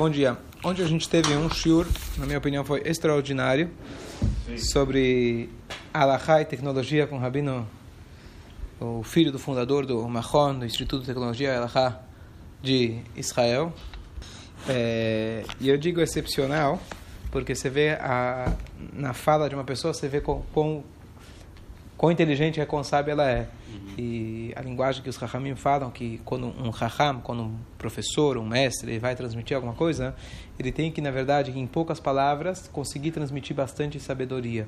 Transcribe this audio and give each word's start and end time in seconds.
Bom 0.00 0.08
dia. 0.08 0.34
Ontem 0.64 0.82
a 0.82 0.86
gente 0.86 1.06
teve 1.06 1.36
um 1.36 1.50
shiur, 1.50 1.86
na 2.16 2.24
minha 2.24 2.38
opinião 2.38 2.64
foi 2.64 2.80
extraordinário, 2.86 3.70
Sim. 4.46 4.56
sobre 4.56 5.50
Alahá 5.92 6.40
e 6.40 6.46
tecnologia 6.46 7.06
com 7.06 7.16
o 7.16 7.18
Rabino, 7.18 7.68
o 8.80 9.02
filho 9.02 9.30
do 9.30 9.38
fundador 9.38 9.84
do 9.84 10.08
Mahon, 10.08 10.60
do 10.60 10.64
Instituto 10.64 11.02
de 11.02 11.06
Tecnologia 11.06 11.54
Alahá 11.54 12.00
de 12.62 13.02
Israel. 13.14 13.74
É, 14.66 15.44
e 15.60 15.68
eu 15.68 15.76
digo 15.76 16.00
excepcional, 16.00 16.80
porque 17.30 17.54
você 17.54 17.68
vê 17.68 17.90
a, 17.90 18.56
na 18.94 19.12
fala 19.12 19.50
de 19.50 19.54
uma 19.54 19.64
pessoa, 19.64 19.92
você 19.92 20.08
vê 20.08 20.22
com, 20.22 20.40
com 20.54 20.82
quão 22.00 22.10
inteligente 22.10 22.58
e 22.58 22.64
quão 22.64 22.82
sábia 22.82 23.12
ela 23.12 23.30
é. 23.30 23.46
Uhum. 23.68 23.94
E 23.98 24.54
a 24.56 24.62
linguagem 24.62 25.02
que 25.02 25.10
os 25.10 25.18
Rahamim 25.18 25.54
falam, 25.54 25.90
que 25.90 26.18
quando 26.24 26.46
um 26.46 26.70
Raham, 26.70 27.20
quando 27.20 27.42
um 27.42 27.54
professor, 27.76 28.38
um 28.38 28.46
mestre, 28.46 28.98
vai 28.98 29.14
transmitir 29.14 29.54
alguma 29.54 29.74
coisa, 29.74 30.14
ele 30.58 30.72
tem 30.72 30.90
que, 30.90 31.02
na 31.02 31.10
verdade, 31.10 31.50
em 31.50 31.66
poucas 31.66 32.00
palavras, 32.00 32.66
conseguir 32.68 33.10
transmitir 33.10 33.54
bastante 33.54 34.00
sabedoria. 34.00 34.66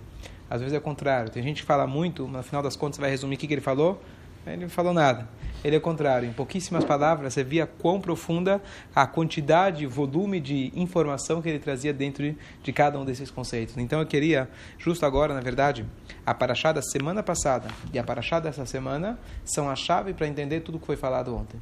Às 0.51 0.61
vezes 0.61 0.75
é 0.75 0.79
o 0.79 0.83
contrário. 0.83 1.31
Tem 1.31 1.43
gente 1.43 1.63
que 1.63 1.67
fala 1.67 1.87
muito, 1.87 2.29
no 2.29 2.43
final 2.43 2.63
das 2.63 2.77
contas, 2.77 2.99
vai 2.99 3.09
resumir 3.09 3.37
o 3.37 3.39
que, 3.39 3.47
que 3.47 3.55
ele 3.55 3.63
falou, 3.63 3.99
ele 4.47 4.63
não 4.63 4.69
falou 4.69 4.93
nada. 4.93 5.29
Ele 5.65 5.77
é 5.77 5.79
o 5.79 5.83
contrário. 5.83 6.29
Em 6.29 6.33
pouquíssimas 6.33 6.85
palavras, 6.85 7.33
você 7.33 7.45
via 7.45 7.67
quão 7.67 8.01
profunda 8.01 8.61
a 8.95 9.07
quantidade, 9.07 9.87
volume 9.87 10.41
de 10.41 10.73
informação 10.75 11.41
que 11.41 11.49
ele 11.49 11.61
trazia 11.61 11.93
dentro 11.93 12.35
de 12.63 12.73
cada 12.73 12.99
um 12.99 13.05
desses 13.05 13.31
conceitos. 13.31 13.77
Então 13.79 14.01
eu 14.01 14.07
queria, 14.07 14.49
justo 14.77 15.07
agora, 15.07 15.33
na 15.33 15.41
verdade, 15.41 15.87
a 16.27 16.35
paraxá 16.35 16.73
da 16.73 16.83
semana 16.83 17.23
passada 17.23 17.69
e 17.93 17.99
a 17.99 18.03
paraxá 18.03 18.41
dessa 18.41 18.67
semana 18.67 19.19
são 19.45 19.71
a 19.71 19.77
chave 19.77 20.13
para 20.13 20.27
entender 20.27 20.61
tudo 20.61 20.77
o 20.77 20.81
que 20.81 20.87
foi 20.87 20.97
falado 20.97 21.35
ontem. 21.35 21.61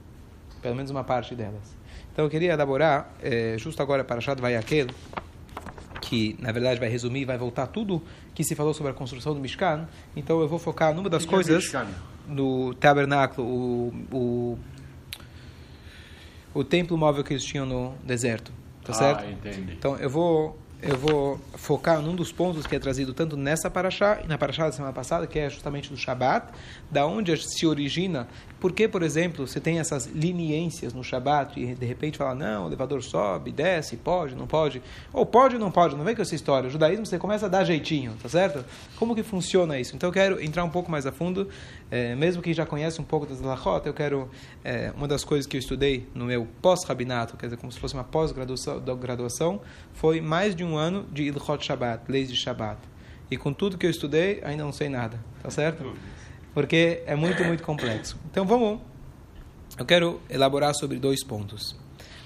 Pelo 0.62 0.74
menos 0.74 0.90
uma 0.90 1.04
parte 1.04 1.34
delas. 1.34 1.76
Então 2.12 2.24
eu 2.24 2.30
queria 2.30 2.52
elaborar, 2.52 3.10
é, 3.22 3.56
justo 3.58 3.82
agora, 3.82 4.02
a 4.02 4.04
paraxá 4.04 4.32
do 4.34 4.40
Vayakel, 4.40 4.86
que 6.10 6.34
na 6.40 6.50
verdade 6.50 6.80
vai 6.80 6.88
resumir, 6.88 7.24
vai 7.24 7.38
voltar 7.38 7.68
tudo 7.68 8.02
que 8.34 8.42
se 8.42 8.56
falou 8.56 8.74
sobre 8.74 8.90
a 8.90 8.94
construção 8.94 9.32
do 9.32 9.38
Mishkan. 9.38 9.86
Então 10.16 10.40
eu 10.40 10.48
vou 10.48 10.58
focar 10.58 10.92
numa 10.92 11.08
das 11.08 11.24
que 11.24 11.30
coisas. 11.30 11.72
É 11.72 11.86
no 12.26 12.74
tabernáculo, 12.74 13.46
o, 13.46 13.92
o, 14.12 14.58
o 16.52 16.64
templo 16.64 16.98
móvel 16.98 17.22
que 17.22 17.32
eles 17.32 17.44
tinham 17.44 17.64
no 17.64 17.94
deserto. 18.04 18.52
Tá 18.82 18.90
ah, 18.90 18.94
certo? 18.94 19.30
Entendi. 19.30 19.72
Então 19.72 19.96
eu 19.98 20.10
vou 20.10 20.58
eu 20.82 20.96
vou 20.96 21.38
focar 21.54 22.00
num 22.00 22.14
dos 22.14 22.32
pontos 22.32 22.66
que 22.66 22.74
é 22.74 22.78
trazido 22.78 23.12
tanto 23.12 23.36
nessa 23.36 23.70
paraxá 23.70 24.20
e 24.24 24.26
na 24.26 24.38
paraxá 24.38 24.66
da 24.66 24.72
semana 24.72 24.92
passada, 24.92 25.26
que 25.26 25.38
é 25.38 25.50
justamente 25.50 25.90
do 25.90 25.96
Shabat, 25.96 26.52
da 26.90 27.06
onde 27.06 27.36
se 27.36 27.66
origina 27.66 28.26
porque, 28.60 28.86
por 28.86 29.02
exemplo, 29.02 29.46
você 29.46 29.58
tem 29.58 29.80
essas 29.80 30.06
leniências 30.14 30.92
no 30.92 31.02
Shabat 31.02 31.58
e 31.58 31.74
de 31.74 31.86
repente 31.86 32.18
fala, 32.18 32.34
não, 32.34 32.64
o 32.64 32.68
elevador 32.68 33.02
sobe, 33.02 33.50
desce, 33.50 33.96
pode, 33.96 34.34
não 34.36 34.46
pode. 34.46 34.82
Ou 35.14 35.24
pode 35.24 35.54
ou 35.54 35.60
não 35.60 35.70
pode, 35.70 35.96
não 35.96 36.04
vem 36.04 36.14
com 36.14 36.20
essa 36.20 36.34
história. 36.34 36.68
O 36.68 36.70
judaísmo 36.70 37.06
você 37.06 37.18
começa 37.18 37.46
a 37.46 37.48
dar 37.48 37.64
jeitinho, 37.64 38.14
tá 38.22 38.28
certo? 38.28 38.62
Como 38.96 39.14
que 39.14 39.22
funciona 39.22 39.80
isso? 39.80 39.96
Então 39.96 40.10
eu 40.10 40.12
quero 40.12 40.44
entrar 40.44 40.62
um 40.62 40.68
pouco 40.68 40.90
mais 40.90 41.06
a 41.06 41.12
fundo, 41.12 41.48
é, 41.90 42.14
mesmo 42.14 42.42
que 42.42 42.52
já 42.52 42.66
conhece 42.66 43.00
um 43.00 43.04
pouco 43.04 43.24
das 43.24 43.40
Lachot, 43.40 43.86
eu 43.86 43.94
quero, 43.94 44.30
é, 44.62 44.92
uma 44.94 45.08
das 45.08 45.24
coisas 45.24 45.46
que 45.46 45.56
eu 45.56 45.58
estudei 45.58 46.06
no 46.14 46.26
meu 46.26 46.46
pós-rabinato, 46.60 47.38
quer 47.38 47.46
dizer, 47.46 47.56
como 47.56 47.72
se 47.72 47.80
fosse 47.80 47.94
uma 47.94 48.04
pós-graduação, 48.04 49.62
foi 49.94 50.20
mais 50.20 50.54
de 50.54 50.62
um 50.62 50.69
ano 50.76 51.06
de 51.12 51.24
Ilchot 51.24 51.64
Shabbat, 51.64 52.04
leis 52.08 52.28
de 52.28 52.36
Shabbat. 52.36 52.78
E 53.30 53.36
com 53.36 53.52
tudo 53.52 53.78
que 53.78 53.86
eu 53.86 53.90
estudei, 53.90 54.40
ainda 54.42 54.64
não 54.64 54.72
sei 54.72 54.88
nada, 54.88 55.20
tá 55.42 55.50
certo? 55.50 55.84
porque 56.54 57.02
é 57.06 57.14
muito, 57.14 57.44
muito 57.44 57.62
complexo. 57.62 58.18
Então 58.30 58.44
vamos, 58.44 58.80
eu 59.78 59.84
quero 59.84 60.20
elaborar 60.28 60.74
sobre 60.74 60.98
dois 60.98 61.24
pontos. 61.24 61.76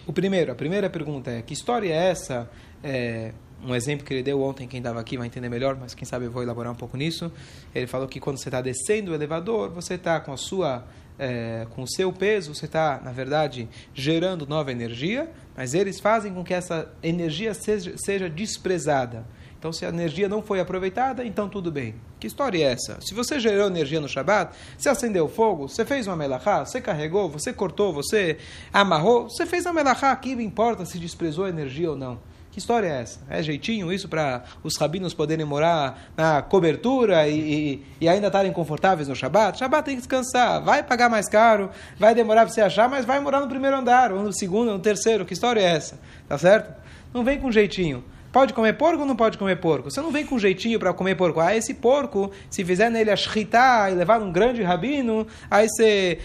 O 0.06 0.12
primeiro, 0.12 0.52
a 0.52 0.54
primeira 0.54 0.88
pergunta 0.90 1.30
é: 1.30 1.42
que 1.42 1.52
história 1.52 1.92
é 1.92 2.10
essa? 2.10 2.50
É, 2.82 3.32
um 3.64 3.74
exemplo 3.74 4.04
que 4.04 4.12
ele 4.12 4.22
deu 4.22 4.42
ontem, 4.42 4.68
quem 4.68 4.78
estava 4.78 5.00
aqui 5.00 5.16
vai 5.16 5.26
entender 5.26 5.48
melhor, 5.48 5.76
mas 5.76 5.94
quem 5.94 6.04
sabe 6.04 6.26
eu 6.26 6.30
vou 6.30 6.42
elaborar 6.42 6.72
um 6.72 6.76
pouco 6.76 6.96
nisso. 6.96 7.32
Ele 7.74 7.86
falou 7.86 8.06
que 8.06 8.20
quando 8.20 8.36
você 8.38 8.48
está 8.48 8.60
descendo 8.60 9.12
o 9.12 9.14
elevador, 9.14 9.70
você 9.70 9.94
está 9.94 10.20
com 10.20 10.32
a 10.32 10.36
sua 10.36 10.84
é, 11.18 11.66
com 11.70 11.82
o 11.82 11.88
seu 11.88 12.12
peso, 12.12 12.54
você 12.54 12.66
está, 12.66 13.00
na 13.02 13.12
verdade, 13.12 13.68
gerando 13.92 14.46
nova 14.46 14.72
energia, 14.72 15.30
mas 15.56 15.74
eles 15.74 16.00
fazem 16.00 16.34
com 16.34 16.42
que 16.42 16.54
essa 16.54 16.90
energia 17.02 17.54
seja, 17.54 17.96
seja 17.96 18.28
desprezada. 18.28 19.24
Então, 19.58 19.72
se 19.72 19.86
a 19.86 19.88
energia 19.88 20.28
não 20.28 20.42
foi 20.42 20.60
aproveitada, 20.60 21.24
então 21.24 21.48
tudo 21.48 21.72
bem. 21.72 21.94
Que 22.20 22.26
história 22.26 22.58
é 22.58 22.72
essa? 22.72 22.98
Se 23.00 23.14
você 23.14 23.40
gerou 23.40 23.66
energia 23.66 23.98
no 23.98 24.06
Shabat, 24.06 24.54
você 24.76 24.90
acendeu 24.90 25.26
fogo, 25.26 25.68
você 25.68 25.86
fez 25.86 26.06
uma 26.06 26.16
melachá, 26.16 26.64
você 26.66 26.82
carregou, 26.82 27.30
você 27.30 27.50
cortou, 27.50 27.90
você 27.90 28.36
amarrou, 28.70 29.30
você 29.30 29.46
fez 29.46 29.64
uma 29.64 29.72
melachá, 29.72 30.14
que 30.16 30.32
importa 30.32 30.84
se 30.84 30.98
desprezou 30.98 31.46
a 31.46 31.48
energia 31.48 31.90
ou 31.90 31.96
não. 31.96 32.18
Que 32.54 32.60
história 32.60 32.86
é 32.86 33.00
essa? 33.02 33.18
É 33.28 33.42
jeitinho 33.42 33.92
isso 33.92 34.08
para 34.08 34.44
os 34.62 34.76
rabinos 34.76 35.12
poderem 35.12 35.44
morar 35.44 36.12
na 36.16 36.40
cobertura 36.40 37.26
e, 37.26 37.40
e, 37.40 37.82
e 38.02 38.08
ainda 38.08 38.28
estarem 38.28 38.52
confortáveis 38.52 39.08
no 39.08 39.16
Shabat? 39.16 39.58
Shabat 39.58 39.84
tem 39.84 39.96
que 39.96 40.02
descansar, 40.02 40.62
vai 40.62 40.80
pagar 40.80 41.10
mais 41.10 41.28
caro, 41.28 41.68
vai 41.98 42.14
demorar 42.14 42.42
para 42.42 42.54
você 42.54 42.60
achar, 42.60 42.88
mas 42.88 43.04
vai 43.04 43.18
morar 43.18 43.40
no 43.40 43.48
primeiro 43.48 43.76
andar, 43.76 44.12
ou 44.12 44.22
no 44.22 44.32
segundo, 44.32 44.68
ou 44.68 44.74
no 44.74 44.78
terceiro. 44.78 45.24
Que 45.24 45.32
história 45.32 45.60
é 45.60 45.64
essa? 45.64 45.98
Tá 46.28 46.38
certo? 46.38 46.72
Não 47.12 47.24
vem 47.24 47.40
com 47.40 47.50
jeitinho. 47.50 48.04
Pode 48.30 48.54
comer 48.54 48.74
porco 48.74 49.00
ou 49.00 49.06
não 49.06 49.16
pode 49.16 49.36
comer 49.36 49.56
porco? 49.56 49.90
Você 49.90 50.00
não 50.00 50.12
vem 50.12 50.24
com 50.24 50.38
jeitinho 50.38 50.78
para 50.78 50.92
comer 50.92 51.16
porco. 51.16 51.40
Ah, 51.40 51.56
esse 51.56 51.74
porco, 51.74 52.30
se 52.48 52.64
fizer 52.64 52.88
nele 52.88 53.10
a 53.10 53.16
shritá 53.16 53.88
e 53.90 53.94
levar 53.94 54.20
um 54.20 54.30
grande 54.30 54.62
rabino, 54.62 55.26
aí 55.50 55.66
você 55.68 56.18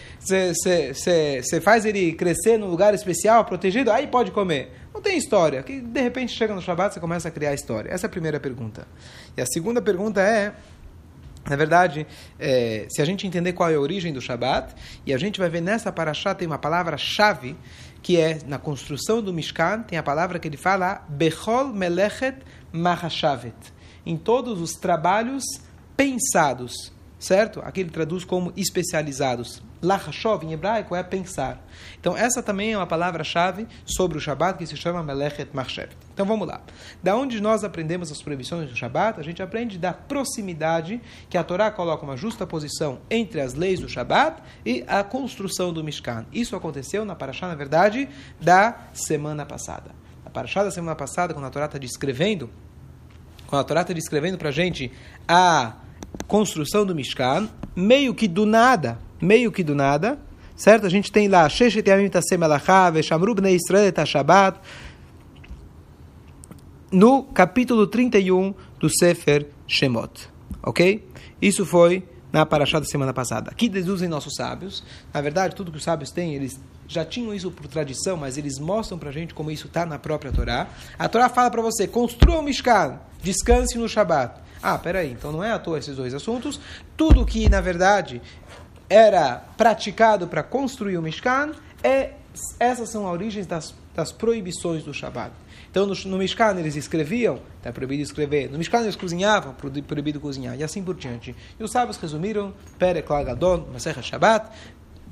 faz 1.63 1.85
ele 1.85 2.13
crescer 2.13 2.59
num 2.59 2.67
lugar 2.67 2.93
especial, 2.93 3.45
protegido, 3.45 3.91
aí 3.91 4.05
pode 4.05 4.29
comer. 4.29 4.78
Não 4.93 5.01
tem 5.01 5.17
história. 5.17 5.61
Que 5.63 5.79
de 5.81 6.01
repente 6.01 6.33
chega 6.33 6.53
no 6.53 6.61
Shabbat 6.61 6.93
você 6.93 6.99
começa 6.99 7.27
a 7.27 7.31
criar 7.31 7.53
história. 7.53 7.91
Essa 7.91 8.05
é 8.05 8.07
a 8.07 8.09
primeira 8.09 8.39
pergunta. 8.39 8.87
E 9.35 9.41
a 9.41 9.45
segunda 9.45 9.81
pergunta 9.81 10.21
é. 10.21 10.53
Na 11.49 11.55
verdade, 11.55 12.05
é, 12.37 12.85
se 12.89 13.01
a 13.01 13.05
gente 13.05 13.25
entender 13.25 13.53
qual 13.53 13.71
é 13.71 13.75
a 13.75 13.79
origem 13.79 14.13
do 14.13 14.21
Shabat, 14.21 14.75
e 15.05 15.13
a 15.13 15.17
gente 15.17 15.39
vai 15.39 15.49
ver 15.49 15.61
nessa 15.61 15.91
paraxá 15.91 16.35
tem 16.35 16.45
uma 16.45 16.59
palavra-chave 16.59 17.55
que 18.01 18.19
é 18.19 18.39
na 18.45 18.57
construção 18.59 19.21
do 19.21 19.33
Mishkan, 19.33 19.81
tem 19.83 19.97
a 19.97 20.03
palavra 20.03 20.37
que 20.37 20.47
ele 20.47 20.57
fala, 20.57 21.03
Bechol 21.09 21.69
Melechet 21.69 22.37
Mahashavet. 22.71 23.55
Em 24.05 24.17
todos 24.17 24.61
os 24.61 24.73
trabalhos 24.73 25.43
pensados, 25.97 26.93
certo? 27.17 27.61
Aqui 27.61 27.81
ele 27.81 27.89
traduz 27.89 28.23
como 28.23 28.53
especializados. 28.55 29.61
Lachashov, 29.81 30.45
em 30.45 30.53
hebraico, 30.53 30.95
é 30.95 31.01
pensar. 31.03 31.65
Então, 31.99 32.15
essa 32.15 32.43
também 32.43 32.73
é 32.73 32.77
uma 32.77 32.87
palavra-chave 32.87 33.67
sobre 33.85 34.17
o 34.17 34.21
Shabat 34.21 34.57
que 34.57 34.65
se 34.65 34.75
chama 34.75 35.01
Melechet 35.01 35.49
Machshevet. 35.53 35.95
Então, 36.13 36.25
vamos 36.25 36.47
lá. 36.47 36.61
Da 37.01 37.15
onde 37.15 37.41
nós 37.41 37.63
aprendemos 37.63 38.11
as 38.11 38.21
proibições 38.21 38.69
do 38.69 38.75
Shabat? 38.75 39.19
A 39.19 39.23
gente 39.23 39.41
aprende 39.41 39.77
da 39.77 39.93
proximidade 39.93 41.01
que 41.29 41.37
a 41.37 41.43
Torá 41.43 41.71
coloca 41.71 42.03
uma 42.03 42.17
justa 42.17 42.45
posição 42.45 42.99
entre 43.09 43.39
as 43.39 43.53
leis 43.53 43.79
do 43.79 43.87
Shabat 43.87 44.41
e 44.65 44.83
a 44.87 45.03
construção 45.03 45.71
do 45.71 45.83
Mishkan. 45.83 46.25
Isso 46.33 46.55
aconteceu 46.55 47.05
na 47.05 47.15
Parashá, 47.15 47.47
na 47.47 47.55
verdade, 47.55 48.09
da 48.39 48.89
semana 48.93 49.45
passada. 49.45 49.91
A 50.25 50.29
Parashá 50.29 50.63
da 50.63 50.71
semana 50.71 50.95
passada, 50.95 51.33
quando 51.33 51.45
a 51.45 51.49
Torá 51.49 51.65
está 51.65 51.77
descrevendo, 51.77 52.49
quando 53.47 53.61
a 53.61 53.63
Torá 53.63 53.81
está 53.81 53.93
descrevendo 53.93 54.37
para 54.37 54.49
a 54.49 54.51
gente 54.51 54.91
a 55.27 55.73
construção 56.27 56.85
do 56.85 56.93
Mishkan, 56.93 57.49
meio 57.75 58.13
que 58.13 58.27
do 58.27 58.45
nada, 58.45 58.99
meio 59.21 59.51
que 59.51 59.63
do 59.63 59.75
nada, 59.75 60.19
certo? 60.55 60.85
A 60.85 60.89
gente 60.89 61.11
tem 61.11 61.27
lá, 61.27 61.47
no 66.91 67.23
capítulo 67.23 67.85
31 67.87 68.53
do 68.79 68.89
Sefer 68.89 69.47
Shemot, 69.67 70.29
ok? 70.63 71.07
Isso 71.41 71.65
foi 71.65 72.03
na 72.31 72.45
Parashá 72.45 72.79
da 72.79 72.85
semana 72.85 73.13
passada. 73.13 73.51
Aqui 73.51 73.69
deduzem 73.69 74.07
nossos 74.07 74.33
sábios. 74.35 74.83
Na 75.13 75.21
verdade, 75.21 75.55
tudo 75.55 75.71
que 75.71 75.77
os 75.77 75.83
sábios 75.83 76.11
têm, 76.11 76.35
eles 76.35 76.59
já 76.87 77.05
tinham 77.05 77.33
isso 77.33 77.51
por 77.51 77.67
tradição, 77.67 78.17
mas 78.17 78.37
eles 78.37 78.57
mostram 78.59 78.97
para 78.97 79.09
a 79.09 79.11
gente 79.11 79.33
como 79.33 79.51
isso 79.51 79.67
está 79.67 79.85
na 79.85 79.99
própria 79.99 80.31
Torá. 80.31 80.67
A 80.97 81.07
Torá 81.07 81.29
fala 81.29 81.49
para 81.51 81.61
você, 81.61 81.87
construa 81.87 82.39
um 82.39 82.41
Mishkan, 82.41 82.99
descanse 83.21 83.77
no 83.77 83.87
Shabat. 83.87 84.41
Ah, 84.61 84.77
peraí, 84.77 85.11
então 85.11 85.31
não 85.31 85.43
é 85.43 85.51
à 85.51 85.59
toa 85.59 85.79
esses 85.79 85.95
dois 85.95 86.13
assuntos. 86.13 86.59
Tudo 86.97 87.25
que, 87.25 87.47
na 87.47 87.61
verdade, 87.61 88.21
era 88.89 89.43
praticado 89.55 90.27
para 90.27 90.41
construir 90.41 90.97
o 90.97 91.01
Mishkan, 91.01 91.51
é, 91.83 92.13
essas 92.59 92.89
são 92.89 93.07
as 93.07 93.13
origens 93.13 93.45
das, 93.45 93.75
das 93.95 94.11
proibições 94.11 94.83
do 94.83 94.93
Shabat. 94.93 95.31
Então, 95.69 95.85
no, 95.85 95.93
no 95.93 96.17
Mishkan 96.17 96.55
eles 96.57 96.75
escreviam, 96.75 97.39
está 97.57 97.71
proibido 97.71 98.01
escrever. 98.01 98.49
No 98.49 98.57
Mishkan 98.57 98.81
eles 98.81 98.95
cozinhavam, 98.95 99.53
proibido 99.53 100.19
cozinhar, 100.19 100.57
e 100.57 100.63
assim 100.63 100.83
por 100.83 100.95
diante. 100.95 101.35
E 101.59 101.63
os 101.63 101.71
sábios 101.71 101.97
resumiram, 101.97 102.53
Perek 102.79 103.11
Lagadon, 103.11 103.67
Maserha 103.71 104.01
Shabbat, 104.01 104.49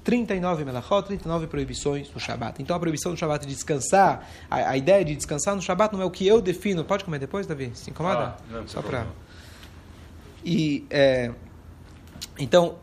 39 0.04 0.64
melachot, 0.64 1.06
39 1.06 1.48
proibições 1.48 2.08
do 2.08 2.20
Shabat. 2.20 2.62
Então 2.62 2.76
a 2.76 2.80
proibição 2.80 3.12
do 3.12 3.18
Shabat 3.18 3.46
de 3.46 3.54
descansar, 3.54 4.28
a, 4.50 4.72
a, 4.72 4.78
ideia 4.78 5.04
de 5.04 5.14
descansar 5.16 5.54
no 5.54 5.62
Shabat 5.62 5.94
não 5.94 6.02
é 6.02 6.06
o 6.06 6.10
que 6.10 6.26
eu 6.26 6.42
defino. 6.42 6.84
Pode 6.86 7.04
comer 7.04 7.20
depois, 7.20 7.46
Davi? 7.46 7.72
Se 7.76 7.90
incomoda? 7.90 8.20
Ah, 8.20 8.38
não, 8.50 8.68
Só 8.68 8.82
para. 8.82 9.06
E, 10.46 10.86
é, 10.90 11.32
então, 12.40 12.78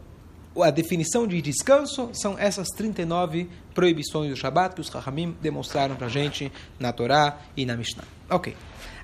a 0.62 0.70
definição 0.70 1.26
de 1.26 1.40
descanso 1.42 2.10
são 2.12 2.38
essas 2.38 2.68
39 2.68 3.48
proibições 3.74 4.30
do 4.30 4.36
Shabat 4.36 4.74
que 4.74 4.80
os 4.80 4.88
Rahamim 4.88 5.36
demonstraram 5.40 5.96
para 5.96 6.06
a 6.06 6.10
gente 6.10 6.52
na 6.78 6.92
Torá 6.92 7.38
e 7.56 7.66
na 7.66 7.76
Mishnah. 7.76 8.04
Ok. 8.30 8.56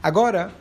Agora, 0.03 0.53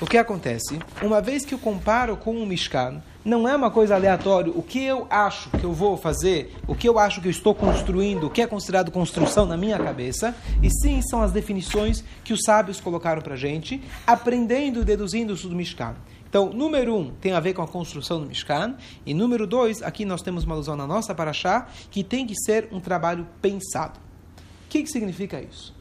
o 0.00 0.06
que 0.06 0.18
acontece? 0.18 0.80
Uma 1.00 1.20
vez 1.20 1.44
que 1.44 1.54
eu 1.54 1.58
comparo 1.58 2.16
com 2.16 2.36
o 2.36 2.46
Mishkan, 2.46 3.00
não 3.24 3.46
é 3.46 3.54
uma 3.54 3.70
coisa 3.70 3.94
aleatória. 3.94 4.52
O 4.52 4.62
que 4.62 4.82
eu 4.82 5.06
acho 5.08 5.48
que 5.50 5.64
eu 5.64 5.72
vou 5.72 5.96
fazer, 5.96 6.56
o 6.66 6.74
que 6.74 6.88
eu 6.88 6.98
acho 6.98 7.20
que 7.20 7.28
eu 7.28 7.30
estou 7.30 7.54
construindo, 7.54 8.26
o 8.26 8.30
que 8.30 8.42
é 8.42 8.46
considerado 8.46 8.90
construção 8.90 9.46
na 9.46 9.56
minha 9.56 9.78
cabeça, 9.78 10.34
e 10.60 10.68
sim 10.70 11.00
são 11.02 11.22
as 11.22 11.30
definições 11.30 12.02
que 12.24 12.32
os 12.32 12.40
sábios 12.44 12.80
colocaram 12.80 13.22
para 13.22 13.34
a 13.34 13.36
gente, 13.36 13.80
aprendendo 14.04 14.80
e 14.80 14.84
deduzindo 14.84 15.34
isso 15.34 15.48
do 15.48 15.54
Mishkan. 15.54 15.94
Então, 16.32 16.48
número 16.48 16.96
um 16.96 17.10
tem 17.10 17.34
a 17.34 17.40
ver 17.40 17.52
com 17.52 17.60
a 17.60 17.68
construção 17.68 18.18
do 18.18 18.24
Mishkan, 18.24 18.74
e 19.04 19.12
número 19.12 19.46
dois, 19.46 19.82
aqui 19.82 20.06
nós 20.06 20.22
temos 20.22 20.44
uma 20.44 20.54
alusão 20.54 20.74
na 20.74 20.86
nossa 20.86 21.14
paraxá, 21.14 21.68
que 21.90 22.02
tem 22.02 22.26
que 22.26 22.34
ser 22.34 22.70
um 22.72 22.80
trabalho 22.80 23.28
pensado. 23.42 24.00
O 24.38 24.68
que, 24.70 24.82
que 24.82 24.88
significa 24.88 25.42
isso? 25.42 25.74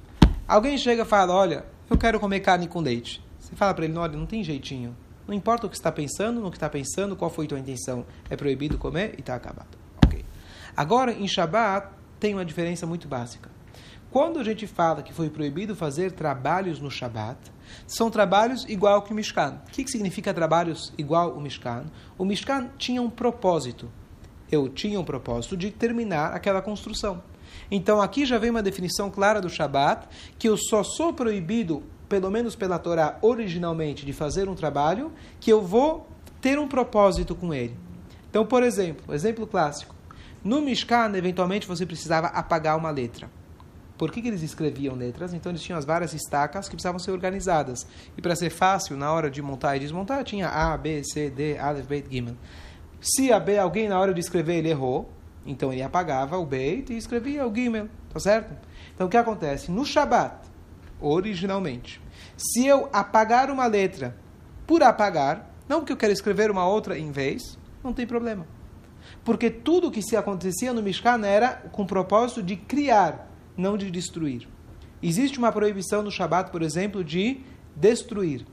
Alguém 0.46 0.78
chega 0.78 1.04
e 1.04 1.06
fala: 1.06 1.34
Olha, 1.34 1.66
eu 1.90 1.98
quero 1.98 2.20
comer 2.20 2.42
carne 2.42 2.68
com 2.68 2.82
leite. 2.82 3.24
Você 3.40 3.56
fala 3.56 3.74
para 3.74 3.86
ele: 3.86 3.98
Olha, 3.98 4.18
não 4.18 4.26
tem 4.26 4.44
jeitinho. 4.44 4.94
Não 5.26 5.34
importa 5.34 5.68
o 5.68 5.70
que 5.70 5.78
está 5.78 5.90
pensando, 5.90 6.42
no 6.42 6.52
que 6.52 6.58
está 6.58 6.70
pensando, 6.70 7.16
qual 7.16 7.32
foi 7.32 7.48
tua 7.48 7.58
intenção. 7.58 8.06
É 8.30 8.36
proibido 8.36 8.78
comer 8.78 9.14
e 9.18 9.22
está 9.22 9.36
acabado. 9.36 9.78
Ok. 10.06 10.26
Agora, 10.76 11.14
em 11.14 11.30
Shabat, 11.30 11.88
tem 12.20 12.34
uma 12.34 12.44
diferença 12.44 12.86
muito 12.86 13.08
básica. 13.08 13.50
Quando 14.12 14.40
a 14.40 14.44
gente 14.44 14.68
fala 14.68 15.02
que 15.02 15.14
foi 15.14 15.30
proibido 15.30 15.74
fazer 15.74 16.12
trabalhos 16.12 16.82
no 16.82 16.92
Shabat, 16.92 17.40
são 17.88 18.12
trabalhos 18.12 18.66
igual 18.68 19.04
que 19.04 19.14
o 19.14 19.16
Mishkan. 19.16 19.62
O 19.66 19.72
que, 19.72 19.90
significa 19.90 20.34
trabalhos 20.34 20.92
igual 20.98 21.32
o 21.32 21.40
Mishkan? 21.40 21.86
O 22.18 22.26
Mishkan 22.26 22.72
tinha 22.78 23.02
um 23.02 23.10
propósito. 23.10 23.90
Eu 24.52 24.68
tinha 24.68 25.00
um 25.00 25.06
propósito 25.06 25.56
de 25.56 25.72
terminar 25.72 26.34
aquela 26.34 26.62
construção. 26.62 27.24
Então 27.72 28.02
aqui 28.02 28.26
já 28.26 28.38
vem 28.38 28.50
uma 28.50 28.62
definição 28.62 29.10
clara 29.10 29.40
do 29.40 29.50
Shabat, 29.50 30.10
que 30.38 30.50
eu 30.50 30.58
só 30.58 30.84
sou 30.84 31.14
proibido 31.14 31.82
pelo 32.10 32.30
menos 32.30 32.54
pela 32.54 32.78
Torá 32.78 33.18
originalmente, 33.22 34.06
de 34.06 34.12
fazer 34.12 34.50
um 34.50 34.56
trabalho, 34.56 35.14
que 35.40 35.50
eu 35.50 35.62
vou 35.62 36.06
ter 36.42 36.60
um 36.60 36.68
propósito 36.68 37.34
com 37.34 37.54
ele. 37.54 37.78
Então, 38.30 38.46
por 38.46 38.62
exemplo, 38.62 39.16
exemplo 39.16 39.48
clássico. 39.48 39.96
No 40.44 40.62
Mishkan, 40.62 41.16
eventualmente, 41.16 41.66
você 41.66 41.86
precisava 41.86 42.28
apagar 42.28 42.78
uma 42.78 42.90
letra. 42.90 43.30
Por 44.02 44.10
que, 44.10 44.20
que 44.20 44.30
eles 44.30 44.42
escreviam 44.42 44.96
letras? 44.96 45.32
Então, 45.32 45.52
eles 45.52 45.62
tinham 45.62 45.78
as 45.78 45.86
várias 45.86 46.12
estacas 46.12 46.68
que 46.68 46.74
precisavam 46.74 46.98
ser 46.98 47.12
organizadas. 47.12 47.86
E 48.18 48.22
para 48.22 48.36
ser 48.36 48.50
fácil, 48.50 48.98
na 48.98 49.14
hora 49.14 49.30
de 49.30 49.44
montar 49.44 49.78
e 49.78 49.80
desmontar, 49.80 50.24
tinha 50.24 50.50
A, 50.50 50.76
B, 50.76 51.04
C, 51.04 51.30
D, 51.30 51.56
Aleph, 51.60 51.86
Beit, 51.86 52.10
Gimel. 52.10 52.36
Se 53.00 53.32
a 53.32 53.40
B, 53.40 53.60
alguém 53.60 53.88
na 53.88 54.00
hora 54.00 54.12
de 54.12 54.20
escrever, 54.20 54.56
ele 54.56 54.70
errou, 54.70 55.08
então 55.46 55.72
ele 55.72 55.84
apagava 55.84 56.36
o 56.40 56.46
Beit 56.48 56.92
e 56.92 56.98
escrevia 56.98 57.46
o 57.46 57.54
Gimel. 57.54 57.90
Tá 58.12 58.20
certo? 58.20 58.58
Então, 58.96 59.06
o 59.06 59.10
que 59.10 59.18
acontece? 59.18 59.70
No 59.70 59.86
Shabat, 59.86 60.48
originalmente. 61.00 62.02
Se 62.36 62.66
eu 62.66 62.90
apagar 62.92 63.52
uma 63.52 63.68
letra 63.68 64.18
por 64.66 64.82
apagar, 64.82 65.48
não 65.70 65.82
porque 65.82 65.94
eu 65.94 65.98
quero 65.98 66.12
escrever 66.12 66.50
uma 66.50 66.68
outra 66.68 66.98
em 66.98 67.12
vez, 67.12 67.56
não 67.84 67.94
tem 67.94 68.08
problema. 68.08 68.48
Porque 69.24 69.52
tudo 69.52 69.92
que 69.92 70.02
se 70.02 70.18
acontecia 70.18 70.74
no 70.74 70.82
Mishkan 70.82 71.24
era 71.24 71.50
com 71.72 71.84
o 71.84 71.88
propósito 71.88 72.42
de 72.42 72.56
criar, 72.56 73.30
não 73.56 73.78
de 73.78 73.90
destruir. 73.92 74.48
Existe 75.02 75.38
uma 75.38 75.52
proibição 75.52 76.02
no 76.02 76.12
Shabat, 76.12 76.52
por 76.52 76.62
exemplo, 76.62 77.04
de 77.04 77.42
destruir. 77.76 78.46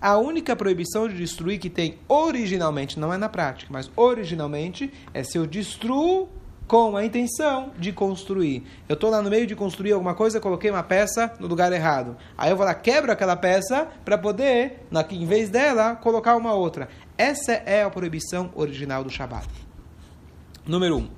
A 0.00 0.18
única 0.18 0.54
proibição 0.54 1.08
de 1.08 1.16
destruir 1.16 1.58
que 1.58 1.70
tem 1.70 1.98
originalmente, 2.06 2.98
não 2.98 3.12
é 3.12 3.16
na 3.16 3.28
prática, 3.28 3.72
mas 3.72 3.90
originalmente, 3.96 4.92
é 5.12 5.24
se 5.24 5.38
eu 5.38 5.46
destruo 5.46 6.28
com 6.66 6.96
a 6.96 7.04
intenção 7.04 7.72
de 7.78 7.92
construir. 7.92 8.64
Eu 8.88 8.94
estou 8.94 9.10
lá 9.10 9.22
no 9.22 9.30
meio 9.30 9.46
de 9.46 9.54
construir 9.54 9.92
alguma 9.92 10.14
coisa, 10.14 10.40
coloquei 10.40 10.70
uma 10.70 10.82
peça 10.82 11.32
no 11.38 11.46
lugar 11.46 11.72
errado. 11.72 12.16
Aí 12.36 12.50
eu 12.50 12.56
vou 12.56 12.66
lá, 12.66 12.74
quebro 12.74 13.10
aquela 13.10 13.36
peça 13.36 13.88
para 14.04 14.18
poder, 14.18 14.86
em 15.10 15.26
vez 15.26 15.48
dela, 15.48 15.94
colocar 15.96 16.36
uma 16.36 16.52
outra. 16.52 16.88
Essa 17.16 17.52
é 17.52 17.82
a 17.82 17.90
proibição 17.90 18.50
original 18.54 19.02
do 19.04 19.10
Shabat. 19.10 19.48
Número 20.66 20.96
1. 20.96 20.98
Um. 20.98 21.08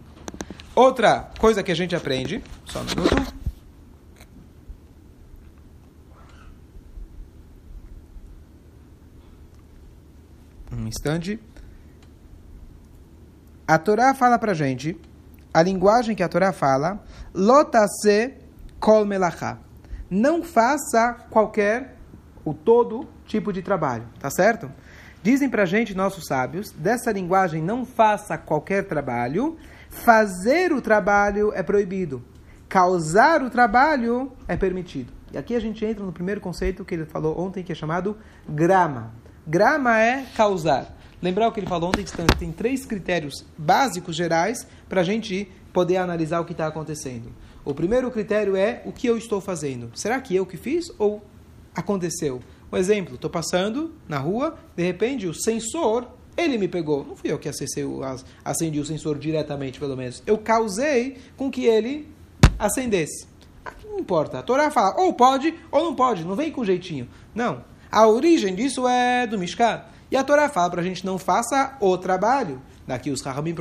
Outra 0.78 1.28
coisa 1.40 1.60
que 1.60 1.72
a 1.72 1.74
gente 1.74 1.96
aprende, 1.96 2.40
só 2.64 2.78
um 2.78 2.84
minuto. 2.84 3.34
Um 10.70 10.86
instante. 10.86 11.40
A 13.66 13.76
Torá 13.76 14.14
fala 14.14 14.38
para 14.38 14.54
gente 14.54 14.96
a 15.52 15.62
linguagem 15.62 16.14
que 16.14 16.22
a 16.22 16.28
Torá 16.28 16.52
fala, 16.52 17.02
lotase 17.34 18.34
kol 18.78 19.04
melachá. 19.04 19.58
Não 20.08 20.44
faça 20.44 21.26
qualquer, 21.28 21.96
o 22.44 22.54
todo 22.54 23.08
tipo 23.26 23.52
de 23.52 23.62
trabalho, 23.62 24.06
tá 24.20 24.30
certo? 24.30 24.70
Dizem 25.24 25.50
pra 25.50 25.64
gente, 25.64 25.92
nossos 25.92 26.26
sábios, 26.28 26.70
dessa 26.70 27.10
linguagem, 27.10 27.60
não 27.60 27.84
faça 27.84 28.38
qualquer 28.38 28.86
trabalho, 28.86 29.58
fazer 29.90 30.72
o 30.72 30.80
trabalho 30.80 31.52
é 31.54 31.62
proibido, 31.62 32.22
causar 32.68 33.42
o 33.42 33.50
trabalho 33.50 34.32
é 34.46 34.56
permitido. 34.56 35.12
E 35.32 35.38
aqui 35.38 35.54
a 35.54 35.60
gente 35.60 35.84
entra 35.84 36.04
no 36.04 36.12
primeiro 36.12 36.40
conceito 36.40 36.84
que 36.84 36.94
ele 36.94 37.04
falou 37.04 37.38
ontem, 37.38 37.62
que 37.62 37.72
é 37.72 37.74
chamado 37.74 38.16
grama. 38.48 39.12
Grama 39.46 39.98
é 39.98 40.24
causar. 40.36 40.96
Lembrar 41.20 41.48
o 41.48 41.52
que 41.52 41.60
ele 41.60 41.66
falou 41.66 41.88
ontem, 41.88 42.04
que 42.04 42.36
tem 42.38 42.52
três 42.52 42.86
critérios 42.86 43.44
básicos 43.56 44.14
gerais 44.14 44.66
para 44.88 45.00
a 45.00 45.04
gente 45.04 45.50
poder 45.72 45.96
analisar 45.96 46.40
o 46.40 46.44
que 46.44 46.52
está 46.52 46.66
acontecendo. 46.66 47.32
O 47.64 47.74
primeiro 47.74 48.10
critério 48.10 48.56
é 48.56 48.82
o 48.84 48.92
que 48.92 49.06
eu 49.06 49.18
estou 49.18 49.40
fazendo. 49.40 49.90
Será 49.94 50.20
que 50.20 50.34
eu 50.34 50.46
que 50.46 50.56
fiz 50.56 50.86
ou 50.98 51.22
aconteceu? 51.74 52.40
Um 52.72 52.76
exemplo, 52.76 53.16
estou 53.16 53.30
passando 53.30 53.94
na 54.08 54.18
rua, 54.18 54.56
de 54.76 54.82
repente 54.82 55.26
o 55.26 55.34
sensor, 55.34 56.06
ele 56.38 56.56
me 56.56 56.68
pegou. 56.68 57.04
Não 57.04 57.16
fui 57.16 57.32
eu 57.32 57.38
que 57.38 57.48
acessei, 57.48 57.84
acendi 58.44 58.78
o 58.78 58.84
sensor 58.84 59.18
diretamente, 59.18 59.80
pelo 59.80 59.96
menos. 59.96 60.22
Eu 60.24 60.38
causei 60.38 61.18
com 61.36 61.50
que 61.50 61.66
ele 61.66 62.08
acendesse. 62.56 63.26
Aqui 63.64 63.84
ah, 63.86 63.90
não 63.90 63.98
importa. 63.98 64.38
A 64.38 64.42
Torá 64.42 64.70
fala, 64.70 64.94
ou 65.00 65.12
pode 65.12 65.52
ou 65.70 65.84
não 65.84 65.94
pode, 65.94 66.24
não 66.24 66.36
vem 66.36 66.52
com 66.52 66.64
jeitinho. 66.64 67.08
Não. 67.34 67.64
A 67.90 68.06
origem 68.06 68.54
disso 68.54 68.86
é 68.86 69.26
do 69.26 69.36
Mishkan. 69.36 69.82
E 70.10 70.16
a 70.16 70.22
Torá 70.24 70.48
fala 70.48 70.70
para 70.70 70.80
a 70.80 70.84
gente 70.84 71.04
não 71.04 71.18
faça 71.18 71.76
o 71.80 71.98
trabalho. 71.98 72.62
Daqui 72.86 73.10
os 73.10 73.20
Rahamim 73.20 73.54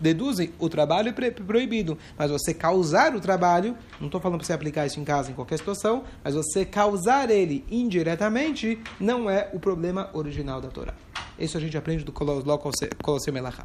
deduzem 0.00 0.52
o 0.58 0.68
trabalho 0.68 1.14
é 1.16 1.30
proibido. 1.30 1.96
Mas 2.16 2.30
você 2.30 2.52
causar 2.52 3.14
o 3.14 3.20
trabalho, 3.20 3.76
não 4.00 4.06
estou 4.06 4.20
falando 4.20 4.38
para 4.38 4.46
você 4.46 4.52
aplicar 4.52 4.84
isso 4.84 4.98
em 4.98 5.04
casa, 5.04 5.30
em 5.30 5.34
qualquer 5.34 5.58
situação, 5.58 6.02
mas 6.24 6.34
você 6.34 6.64
causar 6.64 7.30
ele 7.30 7.64
indiretamente 7.70 8.80
não 8.98 9.30
é 9.30 9.48
o 9.52 9.60
problema 9.60 10.10
original 10.12 10.60
da 10.60 10.68
Torá. 10.68 10.94
Isso 11.38 11.56
a 11.56 11.60
gente 11.60 11.76
aprende 11.76 12.04
do 12.04 12.12
Colosseum 12.12 13.34
Melachá. 13.34 13.64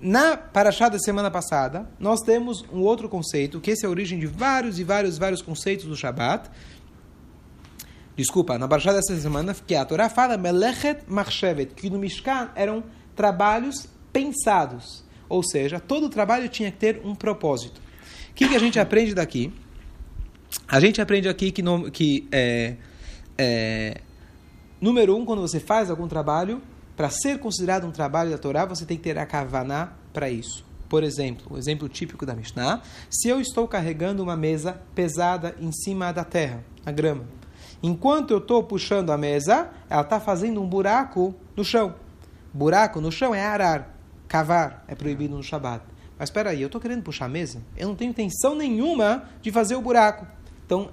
Na 0.00 0.36
Parashá 0.36 0.88
da 0.88 0.98
semana 0.98 1.30
passada, 1.30 1.88
nós 1.98 2.20
temos 2.20 2.64
um 2.72 2.80
outro 2.80 3.08
conceito, 3.08 3.60
que 3.60 3.70
esse 3.70 3.86
é 3.86 3.88
a 3.88 3.90
origem 3.90 4.18
de 4.18 4.26
vários 4.26 4.78
e 4.78 4.84
vários, 4.84 5.16
vários 5.16 5.40
conceitos 5.40 5.86
do 5.86 5.96
Shabat, 5.96 6.50
desculpa, 8.14 8.58
na 8.58 8.68
Parashá 8.68 8.92
dessa 8.92 9.16
semana, 9.18 9.54
que 9.54 9.74
a 9.74 9.84
Torá 9.84 10.10
fala 10.10 10.36
Melechet 10.36 11.02
Machshevet, 11.08 11.74
que 11.74 11.88
no 11.88 11.98
Mishkan 11.98 12.50
eram 12.54 12.84
trabalhos 13.14 13.88
pensados. 14.12 15.02
Ou 15.28 15.42
seja, 15.42 15.80
todo 15.80 16.08
trabalho 16.08 16.48
tinha 16.48 16.70
que 16.70 16.76
ter 16.76 17.00
um 17.02 17.14
propósito. 17.14 17.80
O 18.30 18.34
que, 18.34 18.48
que 18.48 18.54
a 18.54 18.58
gente 18.58 18.78
aprende 18.78 19.14
daqui? 19.14 19.52
A 20.68 20.78
gente 20.78 21.00
aprende 21.00 21.28
aqui 21.28 21.50
que, 21.50 21.62
no, 21.62 21.90
que 21.90 22.28
é, 22.30 22.76
é, 23.38 24.00
número 24.80 25.16
um, 25.16 25.24
quando 25.24 25.42
você 25.42 25.60
faz 25.60 25.90
algum 25.90 26.08
trabalho, 26.08 26.62
para 26.96 27.10
ser 27.10 27.38
considerado 27.38 27.86
um 27.86 27.90
trabalho 27.90 28.30
da 28.30 28.38
Torá, 28.38 28.64
você 28.64 28.84
tem 28.84 28.96
que 28.96 29.02
ter 29.02 29.18
a 29.18 29.26
kavaná 29.26 29.92
para 30.12 30.30
isso. 30.30 30.64
Por 30.88 31.02
exemplo, 31.02 31.46
o 31.50 31.58
exemplo 31.58 31.88
típico 31.88 32.24
da 32.24 32.34
Mishnah, 32.34 32.80
se 33.10 33.28
eu 33.28 33.40
estou 33.40 33.66
carregando 33.66 34.22
uma 34.22 34.36
mesa 34.36 34.80
pesada 34.94 35.54
em 35.60 35.72
cima 35.72 36.12
da 36.12 36.24
terra, 36.24 36.64
a 36.84 36.92
grama, 36.92 37.24
Enquanto 37.82 38.30
eu 38.30 38.38
estou 38.38 38.62
puxando 38.62 39.10
a 39.10 39.18
mesa, 39.18 39.70
ela 39.88 40.02
está 40.02 40.18
fazendo 40.18 40.60
um 40.62 40.68
buraco 40.68 41.34
no 41.54 41.64
chão. 41.64 41.94
Buraco 42.52 43.00
no 43.00 43.12
chão 43.12 43.34
é 43.34 43.44
arar, 43.44 43.94
cavar, 44.26 44.84
é 44.88 44.94
proibido 44.94 45.36
no 45.36 45.42
Shabat. 45.42 45.84
Mas 46.18 46.30
espera 46.30 46.50
aí, 46.50 46.62
eu 46.62 46.66
estou 46.66 46.80
querendo 46.80 47.02
puxar 47.02 47.26
a 47.26 47.28
mesa? 47.28 47.62
Eu 47.76 47.88
não 47.88 47.94
tenho 47.94 48.10
intenção 48.10 48.54
nenhuma 48.54 49.24
de 49.42 49.52
fazer 49.52 49.76
o 49.76 49.82
buraco. 49.82 50.26
Então, 50.64 50.88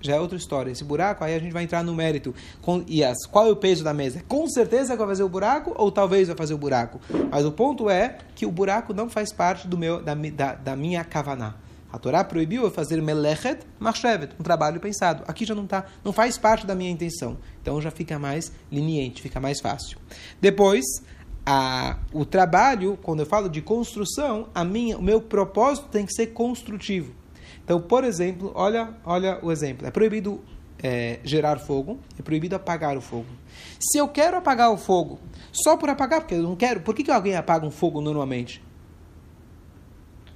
já 0.00 0.16
é 0.16 0.20
outra 0.20 0.36
história. 0.36 0.70
Esse 0.70 0.84
buraco, 0.84 1.24
aí 1.24 1.34
a 1.34 1.38
gente 1.38 1.52
vai 1.52 1.64
entrar 1.64 1.82
no 1.82 1.94
mérito. 1.94 2.34
Com, 2.62 2.84
e 2.86 3.02
as, 3.02 3.26
qual 3.26 3.46
é 3.46 3.50
o 3.50 3.56
peso 3.56 3.82
da 3.82 3.94
mesa? 3.94 4.22
Com 4.28 4.48
certeza 4.48 4.96
vai 4.96 5.06
fazer 5.06 5.22
o 5.22 5.28
buraco 5.28 5.74
ou 5.76 5.90
talvez 5.90 6.28
vai 6.28 6.36
fazer 6.36 6.54
o 6.54 6.58
buraco. 6.58 7.00
Mas 7.30 7.44
o 7.44 7.52
ponto 7.52 7.90
é 7.90 8.18
que 8.34 8.46
o 8.46 8.50
buraco 8.50 8.92
não 8.92 9.08
faz 9.08 9.32
parte 9.32 9.66
do 9.66 9.76
meu, 9.76 10.02
da, 10.02 10.14
da, 10.14 10.54
da 10.54 10.76
minha 10.76 11.04
kavaná. 11.04 11.54
A 11.92 11.98
Torá 11.98 12.22
proibiu 12.24 12.64
eu 12.64 12.70
fazer 12.70 13.00
melechet 13.00 13.60
machshevet, 13.78 14.34
um 14.38 14.42
trabalho 14.42 14.78
pensado. 14.80 15.22
Aqui 15.26 15.44
já 15.44 15.54
não 15.54 15.66
tá, 15.66 15.86
não 16.04 16.12
faz 16.12 16.36
parte 16.36 16.66
da 16.66 16.74
minha 16.74 16.90
intenção. 16.90 17.38
Então 17.62 17.80
já 17.80 17.90
fica 17.90 18.18
mais 18.18 18.52
leniente, 18.70 19.22
fica 19.22 19.40
mais 19.40 19.60
fácil. 19.60 19.96
Depois, 20.40 20.84
a, 21.44 21.96
o 22.12 22.24
trabalho, 22.24 22.98
quando 23.02 23.20
eu 23.20 23.26
falo 23.26 23.48
de 23.48 23.62
construção, 23.62 24.48
a 24.54 24.64
minha, 24.64 24.98
o 24.98 25.02
meu 25.02 25.20
propósito 25.20 25.88
tem 25.88 26.04
que 26.04 26.12
ser 26.12 26.28
construtivo. 26.28 27.14
Então, 27.64 27.80
por 27.80 28.04
exemplo, 28.04 28.52
olha, 28.54 28.94
olha 29.04 29.38
o 29.42 29.50
exemplo. 29.50 29.86
É 29.86 29.90
proibido 29.90 30.42
é, 30.82 31.20
gerar 31.24 31.58
fogo, 31.58 31.98
é 32.18 32.22
proibido 32.22 32.54
apagar 32.54 32.96
o 32.96 33.00
fogo. 33.00 33.26
Se 33.80 33.98
eu 33.98 34.08
quero 34.08 34.36
apagar 34.36 34.70
o 34.70 34.76
fogo, 34.76 35.18
só 35.52 35.76
por 35.76 35.88
apagar, 35.88 36.20
porque 36.20 36.34
eu 36.34 36.42
não 36.42 36.56
quero, 36.56 36.80
por 36.80 36.94
que, 36.94 37.02
que 37.02 37.10
alguém 37.10 37.36
apaga 37.36 37.66
um 37.66 37.70
fogo 37.70 38.00
normalmente? 38.00 38.62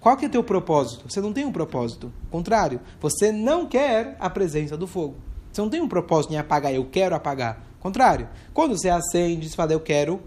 Qual 0.00 0.16
que 0.16 0.24
é 0.24 0.28
o 0.28 0.30
teu 0.30 0.42
propósito? 0.42 1.10
Você 1.10 1.20
não 1.20 1.32
tem 1.32 1.44
um 1.44 1.52
propósito. 1.52 2.10
Contrário, 2.30 2.80
você 2.98 3.30
não 3.30 3.66
quer 3.66 4.16
a 4.18 4.30
presença 4.30 4.76
do 4.76 4.86
fogo. 4.86 5.16
Você 5.52 5.60
não 5.60 5.68
tem 5.68 5.80
um 5.80 5.88
propósito 5.88 6.32
em 6.32 6.38
apagar, 6.38 6.72
eu 6.72 6.86
quero 6.86 7.14
apagar. 7.14 7.62
Contrário, 7.80 8.28
quando 8.54 8.76
você 8.76 8.88
acende, 8.88 9.48
você 9.48 9.56
fala, 9.56 9.72
eu 9.72 9.80
quero 9.80 10.22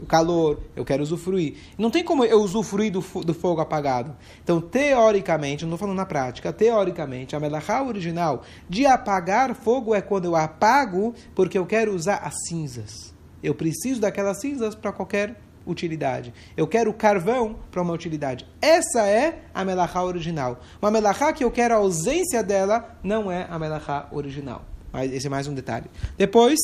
o 0.00 0.06
calor, 0.06 0.60
eu 0.76 0.84
quero 0.84 1.02
usufruir. 1.02 1.54
Não 1.76 1.90
tem 1.90 2.04
como 2.04 2.24
eu 2.24 2.40
usufruir 2.40 2.92
do, 2.92 3.00
do 3.00 3.34
fogo 3.34 3.60
apagado. 3.60 4.16
Então, 4.42 4.60
teoricamente, 4.60 5.64
não 5.64 5.70
estou 5.70 5.78
falando 5.78 5.96
na 5.96 6.06
prática, 6.06 6.52
teoricamente, 6.52 7.34
a 7.34 7.40
melachá 7.40 7.82
original 7.82 8.42
de 8.68 8.86
apagar 8.86 9.54
fogo 9.54 9.94
é 9.94 10.00
quando 10.00 10.26
eu 10.26 10.36
apago 10.36 11.14
porque 11.34 11.58
eu 11.58 11.66
quero 11.66 11.94
usar 11.94 12.16
as 12.16 12.34
cinzas. 12.46 13.14
Eu 13.42 13.54
preciso 13.54 14.00
daquelas 14.00 14.40
cinzas 14.40 14.74
para 14.74 14.92
qualquer 14.92 15.36
utilidade. 15.66 16.32
Eu 16.56 16.66
quero 16.66 16.92
carvão 16.92 17.56
para 17.70 17.82
uma 17.82 17.92
utilidade. 17.92 18.46
Essa 18.60 19.06
é 19.06 19.42
a 19.54 19.64
melachá 19.64 20.02
original. 20.02 20.60
Uma 20.80 20.90
melachá 20.90 21.32
que 21.32 21.44
eu 21.44 21.50
quero 21.50 21.74
a 21.74 21.78
ausência 21.78 22.42
dela 22.42 22.96
não 23.02 23.30
é 23.30 23.46
a 23.48 23.58
melachá 23.58 24.08
original. 24.10 24.64
Mas 24.92 25.12
esse 25.12 25.26
é 25.26 25.30
mais 25.30 25.46
um 25.46 25.54
detalhe. 25.54 25.86
Depois, 26.16 26.58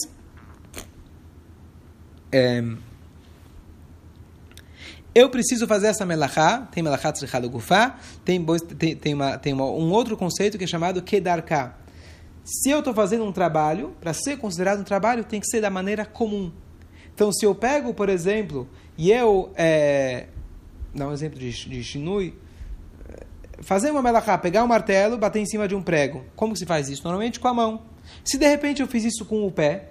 é, 2.33 2.63
eu 5.15 5.31
preciso 5.31 5.67
fazer 5.67 5.89
essa 5.89 6.05
melachá, 6.05 6.69
tem 6.73 6.83
melachá 6.83 7.13
tzrichado 7.13 7.49
gufá, 7.49 7.99
tem, 8.25 8.45
tem, 8.79 8.97
tem, 8.97 9.15
uma, 9.15 9.39
tem 9.39 9.53
uma, 9.53 9.65
um 9.65 9.93
outro 9.93 10.17
conceito 10.17 10.59
que 10.59 10.65
é 10.65 10.67
chamado 10.67 11.01
kedarká. 11.01 11.79
Se 12.45 12.71
eu 12.71 12.81
estou 12.81 12.93
fazendo 12.93 13.25
um 13.25 13.33
trabalho, 13.33 13.95
para 14.01 14.13
ser 14.13 14.37
considerado 14.37 14.81
um 14.81 14.85
trabalho, 14.85 15.25
tem 15.25 15.41
que 15.41 15.47
ser 15.47 15.61
da 15.61 15.71
maneira 15.71 16.05
comum. 16.05 16.53
Então, 17.15 17.33
se 17.33 17.47
eu 17.47 17.55
pego, 17.55 17.95
por 17.95 18.09
exemplo, 18.09 18.69
e 18.99 19.11
eu. 19.11 19.53
É, 19.55 20.27
dá 20.95 21.09
um 21.09 21.13
exemplo 21.13 21.39
de, 21.39 21.51
de 21.51 21.83
shinui. 21.83 22.35
Fazer 23.61 23.91
uma 23.93 24.03
melachá, 24.03 24.37
pegar 24.37 24.65
um 24.65 24.67
martelo, 24.67 25.17
bater 25.17 25.39
em 25.39 25.47
cima 25.47 25.69
de 25.69 25.75
um 25.75 25.83
prego. 25.83 26.25
Como 26.35 26.57
se 26.57 26.67
faz 26.67 26.89
isso? 26.89 27.05
Normalmente 27.05 27.39
com 27.39 27.49
a 27.49 27.55
mão. 27.55 27.83
Se 28.25 28.37
de 28.37 28.47
repente 28.47 28.83
eu 28.83 28.89
fiz 28.89 29.05
isso 29.05 29.25
com 29.25 29.47
o 29.47 29.51
pé, 29.51 29.91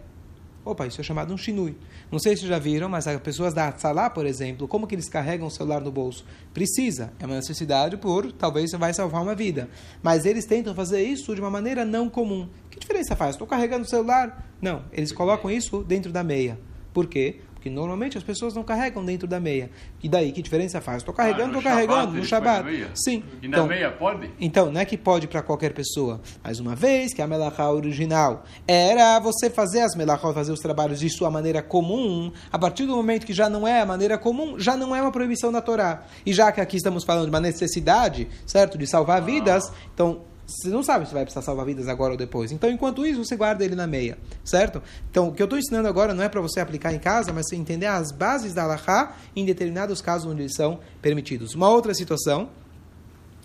opa, 0.66 0.88
isso 0.88 1.02
é 1.02 1.04
chamado 1.04 1.34
um 1.34 1.38
shinui. 1.38 1.76
Não 2.12 2.20
sei 2.20 2.36
se 2.36 2.48
já 2.48 2.60
viram, 2.60 2.90
mas 2.90 3.08
as 3.08 3.20
pessoas 3.22 3.54
da 3.54 3.68
Atzalá, 3.68 4.10
por 4.10 4.26
exemplo, 4.26 4.68
como 4.68 4.88
que 4.88 4.96
eles 4.96 5.10
carregam 5.10 5.48
o 5.48 5.52
celular 5.52 5.82
no 5.82 5.92
bolso? 5.92 6.26
Precisa, 6.54 7.14
é 7.20 7.26
uma 7.26 7.36
necessidade 7.36 7.98
por, 7.98 8.32
talvez 8.32 8.72
você 8.72 8.78
vai 8.78 8.94
salvar 8.94 9.22
uma 9.22 9.36
vida. 9.36 9.70
Mas 10.02 10.26
eles 10.26 10.46
tentam 10.46 10.74
fazer 10.74 11.04
isso 11.04 11.34
de 11.36 11.42
uma 11.42 11.50
maneira 11.50 11.84
não 11.84 12.10
comum. 12.10 12.50
Que 12.70 12.80
diferença 12.80 13.16
faz? 13.16 13.36
Estou 13.36 13.48
carregando 13.48 13.86
o 13.86 13.90
celular? 13.90 14.52
Não, 14.62 14.84
eles 14.92 15.12
colocam 15.12 15.52
isso 15.52 15.84
dentro 15.84 16.12
da 16.12 16.24
meia. 16.24 16.60
Por 16.94 17.08
quê? 17.08 17.42
Porque 17.64 17.74
normalmente 17.74 18.18
as 18.18 18.24
pessoas 18.26 18.54
não 18.54 18.62
carregam 18.62 19.06
dentro 19.06 19.26
da 19.26 19.40
meia. 19.40 19.72
E 20.04 20.10
daí, 20.10 20.34
que 20.34 20.42
diferença 20.42 20.82
faz? 20.82 20.98
Estou 20.98 21.14
carregando, 21.14 21.56
estou 21.56 21.62
ah, 21.62 21.76
carregando, 21.76 22.18
no 22.18 22.26
Shabat. 22.26 22.90
Sim. 22.94 23.24
E 23.42 23.48
na 23.48 23.56
então, 23.56 23.68
meia 23.68 23.90
pode? 23.90 24.30
Então, 24.38 24.70
não 24.70 24.82
é 24.82 24.84
que 24.84 24.98
pode 24.98 25.30
para 25.30 25.42
qualquer 25.42 25.72
pessoa. 25.72 26.20
Mas 26.44 26.60
uma 26.60 26.76
vez 26.76 27.14
que 27.14 27.22
a 27.22 27.28
melachá 27.28 27.72
original 27.72 28.44
era 28.68 29.18
você 29.22 29.50
fazer 29.50 29.80
as 29.80 29.96
melachot, 29.96 30.34
fazer 30.34 30.52
os 30.52 30.60
trabalhos 30.60 31.00
de 31.00 31.10
sua 31.10 31.32
maneira 31.32 31.64
comum, 31.64 32.34
a 32.52 32.60
partir 32.60 32.86
do 32.86 32.98
momento 32.98 33.26
que 33.26 33.32
já 33.32 33.50
não 33.50 33.66
é 33.66 33.80
a 33.80 33.86
maneira 33.86 34.18
comum, 34.18 34.60
já 34.60 34.76
não 34.76 34.94
é 34.94 35.02
uma 35.02 35.14
proibição 35.14 35.50
da 35.50 35.62
Torá. 35.62 36.04
E 36.26 36.34
já 36.34 36.52
que 36.52 36.60
aqui 36.60 36.76
estamos 36.76 37.06
falando 37.06 37.24
de 37.24 37.30
uma 37.30 37.40
necessidade, 37.40 38.28
certo, 38.46 38.78
de 38.78 38.86
salvar 38.86 39.22
vidas, 39.22 39.72
então 39.94 40.33
você 40.46 40.70
não 40.70 40.84
sabe 40.84 41.08
se 41.08 41.14
vai 41.14 41.24
precisar 41.24 41.42
salvar 41.42 41.66
vidas 41.66 41.88
agora 41.88 42.12
ou 42.12 42.18
depois. 42.18 42.52
Então, 42.52 42.70
enquanto 42.70 43.06
isso, 43.06 43.24
você 43.24 43.36
guarda 43.36 43.64
ele 43.64 43.76
na 43.76 43.88
meia, 43.88 44.18
certo? 44.44 44.82
Então, 45.10 45.30
o 45.30 45.34
que 45.34 45.42
eu 45.42 45.46
estou 45.46 45.58
ensinando 45.58 45.88
agora 45.88 46.14
não 46.14 46.24
é 46.24 46.30
para 46.30 46.42
você 46.42 46.60
aplicar 46.60 46.94
em 46.94 47.00
casa, 47.00 47.32
mas 47.32 47.48
você 47.48 47.56
entender 47.56 47.86
as 47.86 48.12
bases 48.12 48.54
da 48.54 48.64
Allahá 48.64 49.16
em 49.36 49.46
determinados 49.46 50.02
casos 50.02 50.30
onde 50.30 50.42
eles 50.42 50.56
são 50.56 50.80
permitidos. 51.02 51.56
Uma 51.56 51.70
outra 51.70 51.94
situação, 51.94 52.50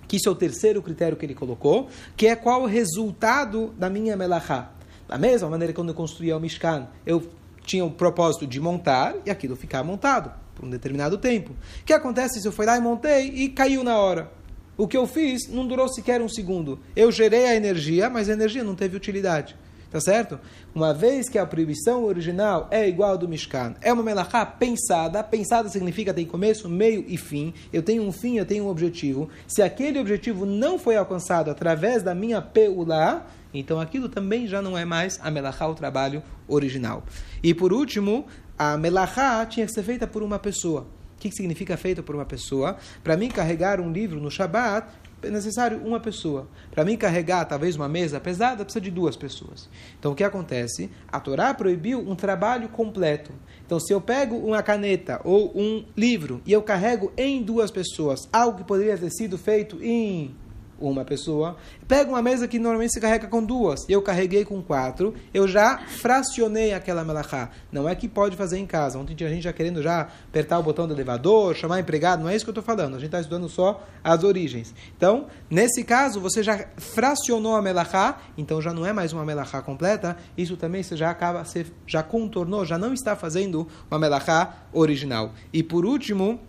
que 0.09 0.17
isso 0.17 0.29
é 0.29 0.33
o 0.33 0.35
terceiro 0.35 0.83
critério 0.83 1.17
que 1.17 1.25
ele 1.25 1.35
colocou, 1.35 1.89
que 2.17 2.27
é 2.27 2.35
qual 2.35 2.63
o 2.63 2.67
resultado 2.67 3.73
da 3.79 3.89
minha 3.89 4.17
melachá. 4.17 4.73
Da 5.07 5.17
mesma 5.17 5.49
maneira 5.49 5.73
que 5.73 5.77
quando 5.77 5.91
eu 5.91 5.95
construía 5.95 6.37
o 6.37 6.41
Mishkan, 6.41 6.89
eu 7.07 7.27
tinha 7.63 7.85
o 7.85 7.91
propósito 7.91 8.47
de 8.47 8.61
montar 8.61 9.15
e 9.25 9.31
aquilo 9.31 9.55
ficar 9.55 9.85
montado 9.85 10.33
por 10.55 10.65
um 10.65 10.71
determinado 10.71 11.17
tempo. 11.17 11.53
O 11.53 11.85
que 11.85 11.93
acontece 11.93 12.41
se 12.41 12.49
eu 12.49 12.53
fui 12.53 12.67
lá 12.67 12.77
e 12.77 12.81
montei 12.81 13.29
e 13.29 13.49
caiu 13.49 13.85
na 13.85 13.97
hora? 13.99 14.38
O 14.79 14.87
que 14.87 14.97
eu 14.97 15.09
fiz 15.09 15.49
não 15.49 15.67
durou 15.67 15.89
sequer 15.89 16.23
um 16.23 16.29
segundo. 16.29 16.79
Eu 16.95 17.11
gerei 17.11 17.47
a 17.47 17.57
energia, 17.57 18.09
mas 18.09 18.29
a 18.29 18.33
energia 18.33 18.63
não 18.63 18.77
teve 18.77 18.97
utilidade. 18.97 19.57
Tá 19.91 19.99
certo? 20.01 20.39
Uma 20.73 20.95
vez 20.95 21.29
que 21.29 21.37
a 21.37 21.45
proibição 21.45 22.05
original 22.05 22.69
é 22.71 22.89
igual 22.89 23.19
do 23.19 23.27
Mishkan, 23.27 23.75
é 23.81 23.93
uma 23.93 24.05
melachá 24.05 24.47
pensada. 24.47 25.25
Pensada 25.25 25.69
significa 25.69 26.15
tem 26.15 26.25
começo, 26.25 26.69
meio 26.69 27.05
e 27.09 27.17
fim. 27.17 27.53
Eu 27.73 27.83
tenho 27.83 28.05
um 28.05 28.13
fim, 28.13 28.39
eu 28.39 28.47
tenho 28.47 28.67
um 28.67 28.69
objetivo. 28.69 29.29
Se 29.49 29.63
aquele 29.63 29.99
objetivo 29.99 30.47
não 30.47 30.79
foi 30.79 30.97
alcançado 30.97 31.51
através 31.51 32.05
da 32.05 32.15
minha 32.15 32.41
peulá, 32.41 33.27
então 33.53 33.81
aquilo 33.81 34.09
também 34.09 34.47
já 34.47 34.63
não 34.63 34.79
é 34.79 34.85
mais 34.85 35.19
a 35.21 35.29
melachá, 35.29 35.67
o 35.67 35.75
trabalho 35.75 36.23
original. 36.47 37.03
E 37.43 37.53
por 37.53 37.73
último, 37.73 38.27
a 38.57 38.77
melachá 38.77 39.45
tinha 39.45 39.67
que 39.67 39.73
ser 39.73 39.83
feita 39.83 40.07
por 40.07 40.23
uma 40.23 40.39
pessoa. 40.39 40.87
O 41.19 41.21
que 41.21 41.33
significa 41.33 41.77
feito 41.77 42.01
por 42.01 42.15
uma 42.15 42.25
pessoa? 42.25 42.77
Para 43.03 43.17
mim 43.17 43.29
carregar 43.29 43.81
um 43.81 43.91
livro 43.91 44.21
no 44.21 44.31
Shabat, 44.31 44.87
é 45.21 45.29
necessário 45.31 45.79
uma 45.85 45.99
pessoa. 45.99 46.47
Para 46.71 46.85
mim 46.85 46.97
carregar 46.97 47.45
talvez 47.45 47.75
uma 47.75 47.89
mesa 47.89 48.21
pesada, 48.21 48.65
precisa 48.65 48.81
de 48.81 48.93
duas 48.93 49.17
pessoas. 49.17 49.69
Então 49.99 50.13
o 50.13 50.15
que 50.15 50.23
acontece? 50.23 50.89
A 51.11 51.19
Torá 51.19 51.53
proibiu 51.53 51.99
um 51.99 52.15
trabalho 52.15 52.69
completo. 52.69 53.33
Então 53.67 53.81
se 53.81 53.93
eu 53.93 54.01
pego 54.01 54.37
uma 54.37 54.63
caneta 54.63 55.21
ou 55.25 55.51
um 55.59 55.85
livro 55.97 56.41
e 56.47 56.53
eu 56.53 56.63
carrego 56.63 57.13
em 57.17 57.43
duas 57.43 57.73
pessoas, 57.73 58.29
algo 58.33 58.59
que 58.59 58.65
poderia 58.65 58.97
ter 58.97 59.11
sido 59.11 59.37
feito 59.37 59.83
em 59.83 60.37
uma 60.81 61.05
pessoa. 61.05 61.57
Pega 61.87 62.09
uma 62.11 62.23
mesa 62.23 62.47
que 62.47 62.59
normalmente 62.59 62.93
se 62.93 63.01
carrega 63.01 63.27
com 63.27 63.43
duas, 63.43 63.89
eu 63.89 64.01
carreguei 64.03 64.45
com 64.45 64.63
quatro, 64.63 65.15
eu 65.33 65.49
já 65.49 65.79
fracionei 65.79 66.73
aquela 66.73 67.05
melachá. 67.05 67.51
Não 67.71 67.89
é 67.89 67.95
que 67.95 68.09
pode 68.09 68.37
fazer 68.37 68.59
em 68.59 68.67
casa. 68.67 68.99
Ontem 68.99 69.17
a 69.25 69.29
gente 69.29 69.43
já 69.43 69.53
querendo 69.53 69.83
já 69.83 70.09
apertar 70.29 70.59
o 70.59 70.63
botão 70.63 70.87
do 70.87 70.95
elevador, 70.95 71.55
chamar 71.55 71.81
empregado, 71.81 72.23
não 72.23 72.29
é 72.29 72.37
isso 72.37 72.45
que 72.45 72.51
eu 72.51 72.53
estou 72.53 72.65
falando. 72.65 72.95
A 72.95 72.99
gente 72.99 73.07
está 73.07 73.21
estudando 73.21 73.49
só 73.49 73.85
as 74.03 74.25
origens. 74.25 74.75
Então, 74.97 75.27
nesse 75.51 75.85
caso, 75.85 76.21
você 76.21 76.43
já 76.43 76.67
fracionou 76.77 77.57
a 77.57 77.63
melachá, 77.63 78.21
então 78.37 78.61
já 78.61 78.73
não 78.73 78.85
é 78.85 78.93
mais 78.93 79.13
uma 79.13 79.25
melachá 79.25 79.61
completa, 79.63 80.17
isso 80.37 80.57
também 80.57 80.83
você 80.83 80.97
já 80.97 81.11
acaba, 81.11 81.45
você 81.45 81.67
já 81.87 82.03
contornou, 82.03 82.65
já 82.65 82.79
não 82.79 82.93
está 82.93 83.17
fazendo 83.17 83.67
uma 83.91 83.99
melachá 83.99 84.67
original. 84.73 85.33
E 85.53 85.63
por 85.63 85.85
último, 85.85 86.41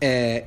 é, 0.00 0.46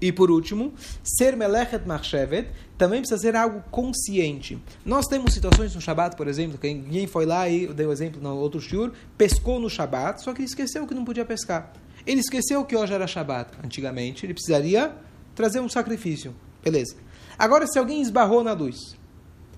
e 0.00 0.12
por 0.12 0.30
último, 0.30 0.72
ser 1.02 1.36
melechet 1.36 1.86
machshevet 1.86 2.48
também 2.76 3.00
precisa 3.00 3.20
ser 3.20 3.36
algo 3.36 3.62
consciente. 3.70 4.58
Nós 4.84 5.06
temos 5.06 5.32
situações 5.32 5.74
no 5.74 5.80
Shabat, 5.80 6.16
por 6.16 6.28
exemplo, 6.28 6.58
que 6.58 6.72
ninguém 6.72 7.06
foi 7.06 7.24
lá 7.24 7.48
e 7.48 7.66
deu 7.68 7.92
exemplo 7.92 8.20
no 8.20 8.36
outro 8.36 8.60
shiur, 8.60 8.92
pescou 9.16 9.60
no 9.60 9.70
Shabat, 9.70 10.22
só 10.22 10.32
que 10.32 10.40
ele 10.40 10.48
esqueceu 10.48 10.86
que 10.86 10.94
não 10.94 11.04
podia 11.04 11.24
pescar. 11.24 11.72
Ele 12.06 12.20
esqueceu 12.20 12.64
que 12.64 12.76
hoje 12.76 12.92
era 12.92 13.06
Shabat. 13.06 13.50
Antigamente, 13.64 14.26
ele 14.26 14.34
precisaria 14.34 14.94
trazer 15.34 15.60
um 15.60 15.68
sacrifício. 15.68 16.34
Beleza. 16.62 16.96
Agora, 17.38 17.66
se 17.66 17.78
alguém 17.78 18.02
esbarrou 18.02 18.44
na 18.44 18.52
luz, 18.52 18.96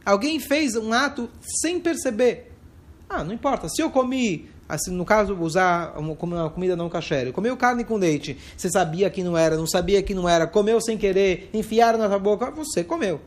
alguém 0.04 0.38
fez 0.38 0.76
um 0.76 0.92
ato 0.92 1.28
sem 1.60 1.80
perceber, 1.80 2.52
ah, 3.08 3.22
não 3.22 3.32
importa. 3.32 3.68
Se 3.68 3.82
eu 3.82 3.90
comi 3.90 4.48
assim, 4.68 4.90
no 4.90 5.04
caso, 5.04 5.36
usar 5.40 5.94
uma, 5.98 6.12
uma 6.12 6.50
comida 6.50 6.76
não 6.76 6.88
kasher, 6.88 7.32
comeu 7.32 7.56
carne 7.56 7.84
com 7.84 7.96
leite, 7.96 8.36
você 8.56 8.70
sabia 8.70 9.08
que 9.10 9.22
não 9.22 9.36
era, 9.36 9.56
não 9.56 9.66
sabia 9.66 10.02
que 10.02 10.14
não 10.14 10.28
era, 10.28 10.46
comeu 10.46 10.80
sem 10.80 10.98
querer, 10.98 11.50
enfiaram 11.52 11.98
na 11.98 12.08
sua 12.08 12.18
boca, 12.18 12.50
você 12.50 12.82
comeu. 12.82 13.20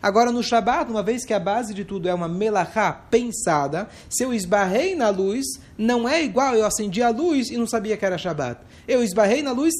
Agora, 0.00 0.30
no 0.30 0.42
Shabat, 0.42 0.90
uma 0.90 1.02
vez 1.02 1.24
que 1.24 1.34
a 1.34 1.40
base 1.40 1.74
de 1.74 1.84
tudo 1.84 2.08
é 2.08 2.14
uma 2.14 2.28
melachá 2.28 2.92
pensada, 2.92 3.88
se 4.08 4.22
eu 4.22 4.32
esbarrei 4.32 4.94
na 4.94 5.10
luz, 5.10 5.44
não 5.76 6.08
é 6.08 6.22
igual 6.22 6.54
eu 6.54 6.64
acendi 6.64 7.02
a 7.02 7.10
luz 7.10 7.50
e 7.50 7.56
não 7.56 7.66
sabia 7.66 7.96
que 7.96 8.04
era 8.04 8.16
Shabat. 8.16 8.60
Eu 8.86 9.02
esbarrei 9.02 9.42
na 9.42 9.50
luz 9.50 9.74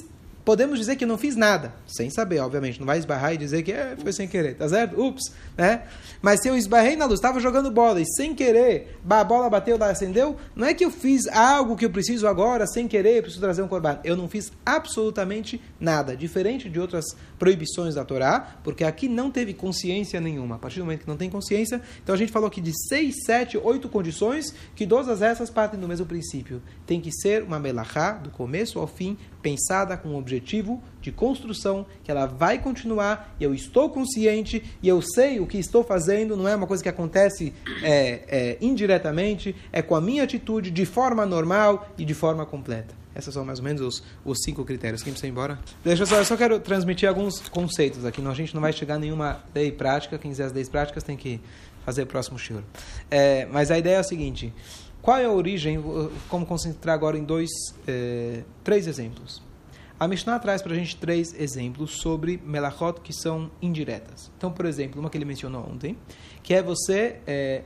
podemos 0.48 0.78
dizer 0.78 0.96
que 0.96 1.04
não 1.04 1.18
fiz 1.18 1.36
nada, 1.36 1.74
sem 1.86 2.08
saber, 2.08 2.38
obviamente. 2.38 2.80
Não 2.80 2.86
vai 2.86 2.96
esbarrar 2.96 3.34
e 3.34 3.36
dizer 3.36 3.62
que 3.62 3.70
é, 3.70 3.94
foi 4.02 4.14
sem 4.14 4.26
querer, 4.26 4.54
tá 4.54 4.66
certo? 4.66 4.98
Ups, 4.98 5.30
né? 5.54 5.82
Mas 6.22 6.40
se 6.40 6.48
eu 6.48 6.56
esbarrei 6.56 6.96
na 6.96 7.04
luz, 7.04 7.18
estava 7.18 7.38
jogando 7.38 7.70
bola 7.70 8.00
e 8.00 8.06
sem 8.06 8.34
querer, 8.34 8.98
a 9.06 9.24
bola 9.24 9.50
bateu, 9.50 9.76
ela 9.76 9.90
acendeu, 9.90 10.38
não 10.56 10.66
é 10.66 10.72
que 10.72 10.82
eu 10.82 10.90
fiz 10.90 11.28
algo 11.28 11.76
que 11.76 11.84
eu 11.84 11.90
preciso 11.90 12.26
agora, 12.26 12.66
sem 12.66 12.88
querer, 12.88 13.20
preciso 13.20 13.42
trazer 13.42 13.60
um 13.60 13.68
corban. 13.68 13.98
Eu 14.02 14.16
não 14.16 14.26
fiz 14.26 14.50
absolutamente 14.64 15.60
nada, 15.78 16.16
diferente 16.16 16.70
de 16.70 16.80
outras 16.80 17.04
proibições 17.38 17.94
da 17.94 18.02
Torá, 18.02 18.56
porque 18.64 18.84
aqui 18.84 19.06
não 19.06 19.30
teve 19.30 19.52
consciência 19.52 20.18
nenhuma. 20.18 20.54
A 20.54 20.58
partir 20.58 20.78
do 20.78 20.86
momento 20.86 21.00
que 21.00 21.08
não 21.08 21.18
tem 21.18 21.28
consciência, 21.28 21.82
então 22.02 22.14
a 22.14 22.18
gente 22.18 22.32
falou 22.32 22.48
aqui 22.48 22.62
de 22.62 22.72
seis, 22.88 23.16
sete, 23.26 23.58
oito 23.58 23.86
condições 23.86 24.54
que 24.74 24.86
todas 24.86 25.20
essas 25.20 25.50
partem 25.50 25.78
do 25.78 25.86
mesmo 25.86 26.06
princípio. 26.06 26.62
Tem 26.86 27.02
que 27.02 27.12
ser 27.12 27.42
uma 27.42 27.58
melachá, 27.58 28.12
do 28.12 28.30
começo 28.30 28.78
ao 28.78 28.86
fim, 28.86 29.18
pensada 29.42 29.96
com 29.96 30.10
um 30.10 30.16
objetivo 30.16 30.82
de 31.00 31.12
construção, 31.12 31.86
que 32.02 32.10
ela 32.10 32.26
vai 32.26 32.58
continuar, 32.58 33.34
e 33.38 33.44
eu 33.44 33.54
estou 33.54 33.88
consciente, 33.88 34.62
e 34.82 34.88
eu 34.88 35.00
sei 35.00 35.40
o 35.40 35.46
que 35.46 35.58
estou 35.58 35.84
fazendo, 35.84 36.36
não 36.36 36.48
é 36.48 36.54
uma 36.54 36.66
coisa 36.66 36.82
que 36.82 36.88
acontece 36.88 37.54
é, 37.82 38.22
é, 38.28 38.58
indiretamente, 38.60 39.54
é 39.72 39.80
com 39.80 39.94
a 39.94 40.00
minha 40.00 40.24
atitude, 40.24 40.70
de 40.70 40.84
forma 40.84 41.24
normal 41.24 41.88
e 41.96 42.04
de 42.04 42.14
forma 42.14 42.44
completa. 42.44 42.94
Essas 43.14 43.34
são 43.34 43.44
mais 43.44 43.58
ou 43.58 43.64
menos 43.64 43.82
os, 43.82 44.02
os 44.24 44.38
cinco 44.44 44.64
critérios. 44.64 45.02
Quem 45.02 45.12
precisa 45.12 45.26
ir 45.26 45.30
embora? 45.30 45.58
Deixa 45.84 46.04
eu 46.04 46.06
só, 46.06 46.16
eu 46.18 46.24
só 46.24 46.36
quero 46.36 46.60
transmitir 46.60 47.08
alguns 47.08 47.40
conceitos 47.48 48.04
aqui. 48.04 48.20
Não, 48.20 48.30
a 48.30 48.34
gente 48.34 48.54
não 48.54 48.60
vai 48.60 48.72
chegar 48.72 48.94
a 48.94 48.98
nenhuma 48.98 49.42
lei 49.52 49.72
prática. 49.72 50.16
Quem 50.18 50.30
quiser 50.30 50.44
as 50.44 50.52
leis 50.52 50.68
práticas 50.68 51.02
tem 51.02 51.16
que 51.16 51.40
fazer 51.84 52.02
o 52.02 52.06
próximo 52.06 52.38
shiur. 52.38 52.62
É, 53.10 53.46
mas 53.46 53.72
a 53.72 53.78
ideia 53.78 53.96
é 53.96 53.98
a 53.98 54.04
seguinte. 54.04 54.52
Qual 55.00 55.16
é 55.16 55.24
a 55.24 55.30
origem? 55.30 55.82
Como 56.28 56.44
concentrar 56.44 56.94
agora 56.94 57.16
em 57.16 57.24
dois, 57.24 57.50
é, 57.86 58.42
três 58.62 58.86
exemplos. 58.86 59.42
A 59.98 60.06
Mishnah 60.06 60.38
traz 60.38 60.62
para 60.62 60.72
a 60.72 60.76
gente 60.76 60.96
três 60.96 61.34
exemplos 61.34 62.00
sobre 62.00 62.40
melachot 62.44 63.00
que 63.00 63.12
são 63.12 63.50
indiretas. 63.60 64.30
Então, 64.36 64.52
por 64.52 64.64
exemplo, 64.64 65.00
uma 65.00 65.10
que 65.10 65.18
ele 65.18 65.24
mencionou 65.24 65.68
ontem, 65.68 65.96
que 66.42 66.54
é 66.54 66.62
você 66.62 67.16
é, 67.26 67.64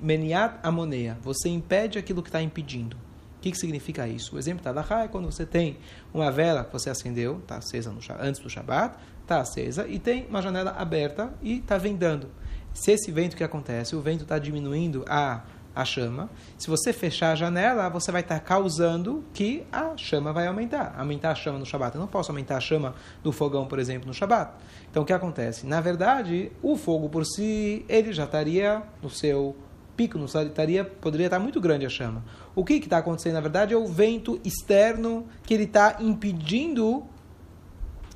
meniat 0.00 0.58
amoneia, 0.62 1.18
você 1.22 1.48
impede 1.48 1.98
aquilo 1.98 2.22
que 2.22 2.30
está 2.30 2.40
impedindo 2.40 2.96
que, 3.44 3.50
que 3.50 3.58
significa 3.58 4.08
isso? 4.08 4.36
O 4.36 4.38
exemplo 4.38 4.64
da 4.64 5.02
é 5.02 5.08
quando 5.08 5.26
você 5.26 5.44
tem 5.44 5.76
uma 6.14 6.30
vela 6.30 6.64
que 6.64 6.72
você 6.72 6.88
acendeu, 6.88 7.38
está 7.40 7.58
acesa 7.58 7.92
no, 7.92 8.00
antes 8.18 8.40
do 8.40 8.48
Shabat, 8.48 8.96
está 9.20 9.38
acesa, 9.38 9.86
e 9.86 9.98
tem 9.98 10.26
uma 10.26 10.40
janela 10.40 10.70
aberta 10.70 11.30
e 11.42 11.58
está 11.58 11.76
vendando. 11.76 12.30
Se 12.72 12.92
esse 12.92 13.12
vento 13.12 13.36
que 13.36 13.44
acontece, 13.44 13.94
o 13.94 14.00
vento 14.00 14.22
está 14.22 14.38
diminuindo 14.38 15.04
a, 15.06 15.42
a 15.74 15.84
chama, 15.84 16.30
se 16.56 16.68
você 16.68 16.92
fechar 16.92 17.32
a 17.32 17.34
janela, 17.34 17.88
você 17.88 18.12
vai 18.12 18.20
estar 18.20 18.38
causando 18.40 19.24
que 19.32 19.64
a 19.72 19.96
chama 19.96 20.32
vai 20.32 20.46
aumentar. 20.46 20.94
Aumentar 20.96 21.32
a 21.32 21.34
chama 21.34 21.58
no 21.58 21.66
Shabat. 21.66 21.96
Eu 21.96 22.00
não 22.00 22.08
posso 22.08 22.30
aumentar 22.30 22.56
a 22.56 22.60
chama 22.60 22.94
do 23.22 23.32
fogão, 23.32 23.66
por 23.66 23.78
exemplo, 23.78 24.06
no 24.06 24.14
Shabat. 24.14 24.52
Então, 24.90 25.02
o 25.02 25.06
que 25.06 25.12
acontece? 25.12 25.66
Na 25.66 25.80
verdade, 25.80 26.52
o 26.62 26.76
fogo 26.76 27.08
por 27.08 27.26
si, 27.26 27.84
ele 27.88 28.12
já 28.12 28.24
estaria 28.24 28.82
no 29.02 29.10
seu 29.10 29.56
pico, 29.96 30.18
no 30.18 30.26
estaria, 30.26 30.84
poderia 30.84 31.26
estar 31.26 31.38
muito 31.38 31.60
grande 31.60 31.86
a 31.86 31.88
chama. 31.88 32.24
O 32.54 32.64
que 32.64 32.74
está 32.74 32.98
acontecendo, 32.98 33.34
na 33.34 33.40
verdade, 33.40 33.74
é 33.74 33.76
o 33.76 33.86
vento 33.86 34.40
externo 34.44 35.26
que 35.42 35.54
ele 35.54 35.64
está 35.64 35.96
impedindo 36.00 37.04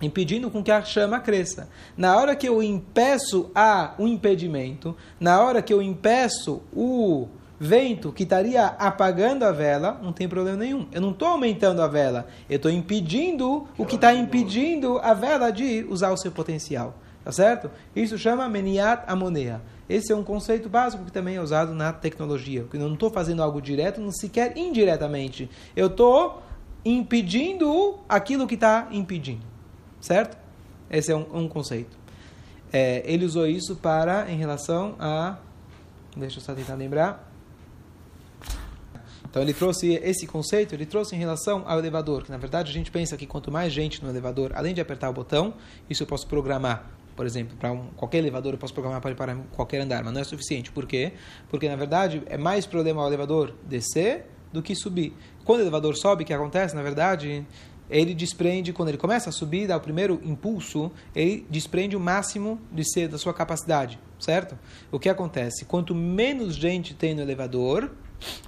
impedindo 0.01 0.49
com 0.49 0.63
que 0.63 0.71
a 0.71 0.85
chama 0.85 1.19
cresça. 1.19 1.69
Na 1.97 2.17
hora 2.17 2.37
que 2.37 2.49
eu 2.49 2.63
impeço 2.63 3.51
a 3.53 3.95
um 3.99 4.07
impedimento, 4.07 4.97
na 5.19 5.43
hora 5.43 5.61
que 5.61 5.75
eu 5.75 5.83
impeço 5.83 6.63
o 6.73 7.27
vento 7.59 8.13
que 8.13 8.23
estaria 8.23 8.65
apagando 8.67 9.45
a 9.45 9.53
vela, 9.53 9.99
não 10.03 10.13
tem 10.13 10.29
problema 10.29 10.57
nenhum. 10.57 10.87
Eu 10.93 11.01
não 11.01 11.11
estou 11.11 11.29
aumentando 11.29 11.83
a 11.83 11.89
vela, 11.89 12.27
eu 12.49 12.57
estou 12.57 12.71
impedindo 12.71 13.67
o 13.77 13.85
que 13.85 13.97
está 13.97 14.15
impedindo 14.15 14.99
a 14.99 15.15
vela 15.15 15.51
de 15.51 15.85
usar 15.89 16.11
o 16.11 16.17
seu 16.17 16.31
potencial. 16.31 16.95
Tá 17.25 17.33
certo? 17.33 17.71
Isso 17.95 18.17
chama 18.17 18.49
meniat 18.49 19.05
amonea. 19.07 19.61
Esse 19.89 20.13
é 20.13 20.17
um 20.17 20.23
conceito 20.23 20.69
básico 20.69 21.05
que 21.05 21.13
também 21.13 21.37
é 21.37 21.41
usado 21.43 21.75
na 21.75 21.93
tecnologia. 21.93 22.67
Eu 22.73 22.81
não 22.81 22.95
estou 22.95 23.11
fazendo 23.11 23.43
algo 23.43 23.61
direto, 23.61 24.01
não 24.01 24.13
sequer 24.13 24.57
indiretamente. 24.57 25.51
Eu 25.77 25.89
estou 25.89 26.43
impedindo 26.85 27.99
aquilo 28.09 28.47
que 28.47 28.55
está 28.55 28.89
impedindo. 28.91 29.45
Certo? 30.01 30.39
Esse 30.91 31.13
é 31.13 31.17
um, 31.17 31.27
um 31.35 31.49
conceito. 31.49 31.99
É, 32.73 33.03
ele 33.05 33.25
usou 33.25 33.47
isso 33.47 33.77
para, 33.77 34.31
em 34.31 34.37
relação 34.37 34.95
a. 34.99 35.37
Deixa 36.17 36.39
eu 36.39 36.43
só 36.43 36.55
tentar 36.55 36.75
lembrar. 36.75 37.28
Então 39.31 39.43
ele 39.43 39.53
trouxe 39.53 39.95
esse 40.03 40.27
conceito, 40.27 40.75
ele 40.75 40.87
trouxe 40.87 41.15
em 41.15 41.19
relação 41.19 41.65
ao 41.67 41.79
elevador, 41.79 42.25
que 42.25 42.31
na 42.31 42.39
verdade 42.39 42.71
a 42.71 42.75
gente 42.75 42.91
pensa 42.91 43.17
que 43.17 43.27
quanto 43.27 43.53
mais 43.53 43.73
gente 43.73 44.03
no 44.03 44.09
elevador, 44.09 44.53
além 44.55 44.75
de 44.75 44.81
apertar 44.81 45.11
o 45.11 45.13
botão, 45.13 45.55
isso 45.89 46.03
eu 46.03 46.07
posso 46.07 46.27
programar 46.27 46.91
por 47.19 47.27
exemplo, 47.27 47.57
para 47.57 47.73
um, 47.73 47.89
qualquer 47.97 48.19
elevador 48.19 48.53
eu 48.53 48.59
posso 48.59 48.73
programar 48.73 49.01
para 49.01 49.11
ir 49.11 49.17
para 49.17 49.35
qualquer 49.57 49.81
andar, 49.81 50.05
mas 50.05 50.15
não 50.15 50.21
é 50.21 50.25
suficiente. 50.25 50.71
Por 50.71 50.87
quê? 50.87 51.15
Porque, 51.49 51.69
na 51.69 51.75
verdade, 51.75 52.23
é 52.27 52.39
mais 52.39 52.65
problema 52.65 53.03
o 53.03 53.09
elevador 53.09 53.57
descer 53.69 54.27
do 54.53 54.63
que 54.63 54.73
subir. 54.77 55.13
Quando 55.45 55.59
o 55.59 55.63
elevador 55.65 55.97
sobe, 55.97 56.23
o 56.23 56.27
que 56.27 56.33
acontece, 56.33 56.77
na 56.77 56.83
verdade, 56.83 57.45
ele 57.91 58.15
desprende, 58.15 58.73
quando 58.73 58.91
ele 58.91 58.99
começa 58.99 59.31
a 59.31 59.33
subir, 59.33 59.67
dá 59.67 59.77
o 59.77 59.81
primeiro 59.81 60.21
impulso, 60.23 60.93
ele 61.13 61.45
desprende 61.51 61.97
o 61.97 62.01
máximo 62.01 62.61
de 62.71 62.89
ser 62.89 63.09
da 63.09 63.19
sua 63.19 63.35
capacidade, 63.35 63.99
certo? 64.21 64.57
O 64.93 64.99
que 65.01 65.09
acontece? 65.09 65.65
Quanto 65.65 65.97
menos 65.97 66.55
gente 66.55 66.95
tem 66.95 67.17
no 67.17 67.23
elevador, 67.23 67.91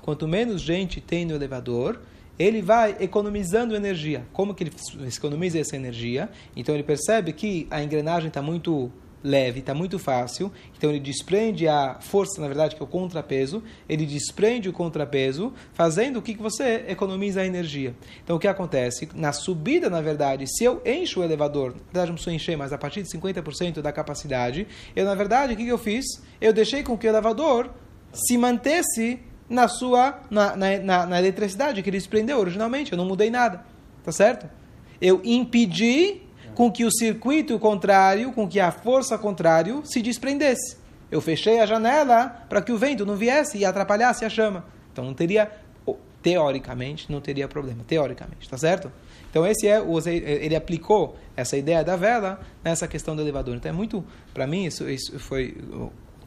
quanto 0.00 0.26
menos 0.26 0.60
gente 0.60 1.00
tem 1.00 1.24
no 1.24 1.34
elevador, 1.34 2.00
ele 2.38 2.62
vai 2.62 2.96
economizando 3.00 3.76
energia. 3.76 4.26
Como 4.32 4.54
que 4.54 4.64
ele 4.64 4.72
economiza 5.06 5.58
essa 5.58 5.76
energia? 5.76 6.30
Então 6.56 6.74
ele 6.74 6.82
percebe 6.82 7.32
que 7.32 7.66
a 7.70 7.82
engrenagem 7.82 8.28
está 8.28 8.40
muito 8.40 8.90
leve, 9.22 9.60
está 9.60 9.74
muito 9.74 9.98
fácil, 9.98 10.50
então 10.76 10.90
ele 10.90 10.98
desprende 10.98 11.68
a 11.68 11.98
força, 12.00 12.40
na 12.40 12.46
verdade, 12.46 12.74
que 12.74 12.82
é 12.82 12.84
o 12.84 12.88
contrapeso, 12.88 13.62
ele 13.88 14.06
desprende 14.06 14.68
o 14.68 14.72
contrapeso, 14.72 15.52
fazendo 15.74 16.18
o 16.18 16.22
que 16.22 16.34
você 16.36 16.86
economiza 16.88 17.42
a 17.42 17.46
energia. 17.46 17.94
Então 18.24 18.36
o 18.36 18.38
que 18.38 18.48
acontece? 18.48 19.08
Na 19.14 19.32
subida, 19.32 19.90
na 19.90 20.00
verdade, 20.00 20.46
se 20.46 20.64
eu 20.64 20.80
encho 20.84 21.20
o 21.20 21.24
elevador, 21.24 21.72
na 21.72 21.84
verdade 21.84 22.08
não 22.08 22.14
preciso 22.14 22.34
encher, 22.34 22.56
mas 22.56 22.72
a 22.72 22.78
partir 22.78 23.02
de 23.02 23.10
50% 23.10 23.82
da 23.82 23.92
capacidade, 23.92 24.66
eu, 24.96 25.04
na 25.04 25.14
verdade, 25.14 25.52
o 25.52 25.56
que 25.56 25.68
eu 25.68 25.78
fiz? 25.78 26.04
Eu 26.40 26.52
deixei 26.52 26.82
com 26.82 26.96
que 26.96 27.06
o 27.06 27.10
elevador 27.10 27.70
se 28.12 28.36
mantesse 28.38 29.20
na 29.50 29.66
sua 29.66 30.20
na, 30.30 30.56
na, 30.56 31.06
na, 31.06 31.18
eletricidade 31.18 31.82
que 31.82 31.90
ele 31.90 31.98
desprendeu 31.98 32.38
originalmente. 32.38 32.92
Eu 32.92 32.98
não 32.98 33.04
mudei 33.04 33.28
nada. 33.28 33.64
Tá 34.04 34.12
certo? 34.12 34.48
Eu 35.00 35.20
impedi 35.24 36.22
com 36.54 36.70
que 36.70 36.84
o 36.84 36.90
circuito 36.90 37.58
contrário, 37.58 38.32
com 38.32 38.48
que 38.48 38.60
a 38.60 38.70
força 38.70 39.18
contrária 39.18 39.74
se 39.84 40.00
desprendesse. 40.00 40.78
Eu 41.10 41.20
fechei 41.20 41.58
a 41.58 41.66
janela 41.66 42.46
para 42.48 42.62
que 42.62 42.70
o 42.70 42.78
vento 42.78 43.04
não 43.04 43.16
viesse 43.16 43.58
e 43.58 43.64
atrapalhasse 43.64 44.24
a 44.24 44.30
chama. 44.30 44.64
Então 44.92 45.04
não 45.04 45.14
teria, 45.14 45.50
teoricamente, 46.22 47.10
não 47.10 47.20
teria 47.20 47.48
problema. 47.48 47.82
Teoricamente, 47.86 48.48
tá 48.48 48.56
certo? 48.56 48.92
Então 49.30 49.46
esse 49.46 49.66
é 49.66 49.80
o 49.80 49.98
ele 50.08 50.54
aplicou 50.54 51.16
essa 51.36 51.56
ideia 51.56 51.82
da 51.84 51.96
vela 51.96 52.40
nessa 52.62 52.86
questão 52.86 53.16
do 53.16 53.22
elevador. 53.22 53.56
Então 53.56 53.70
é 53.70 53.74
muito, 53.74 54.04
para 54.32 54.46
mim 54.46 54.64
isso, 54.64 54.88
isso 54.88 55.18
foi 55.18 55.56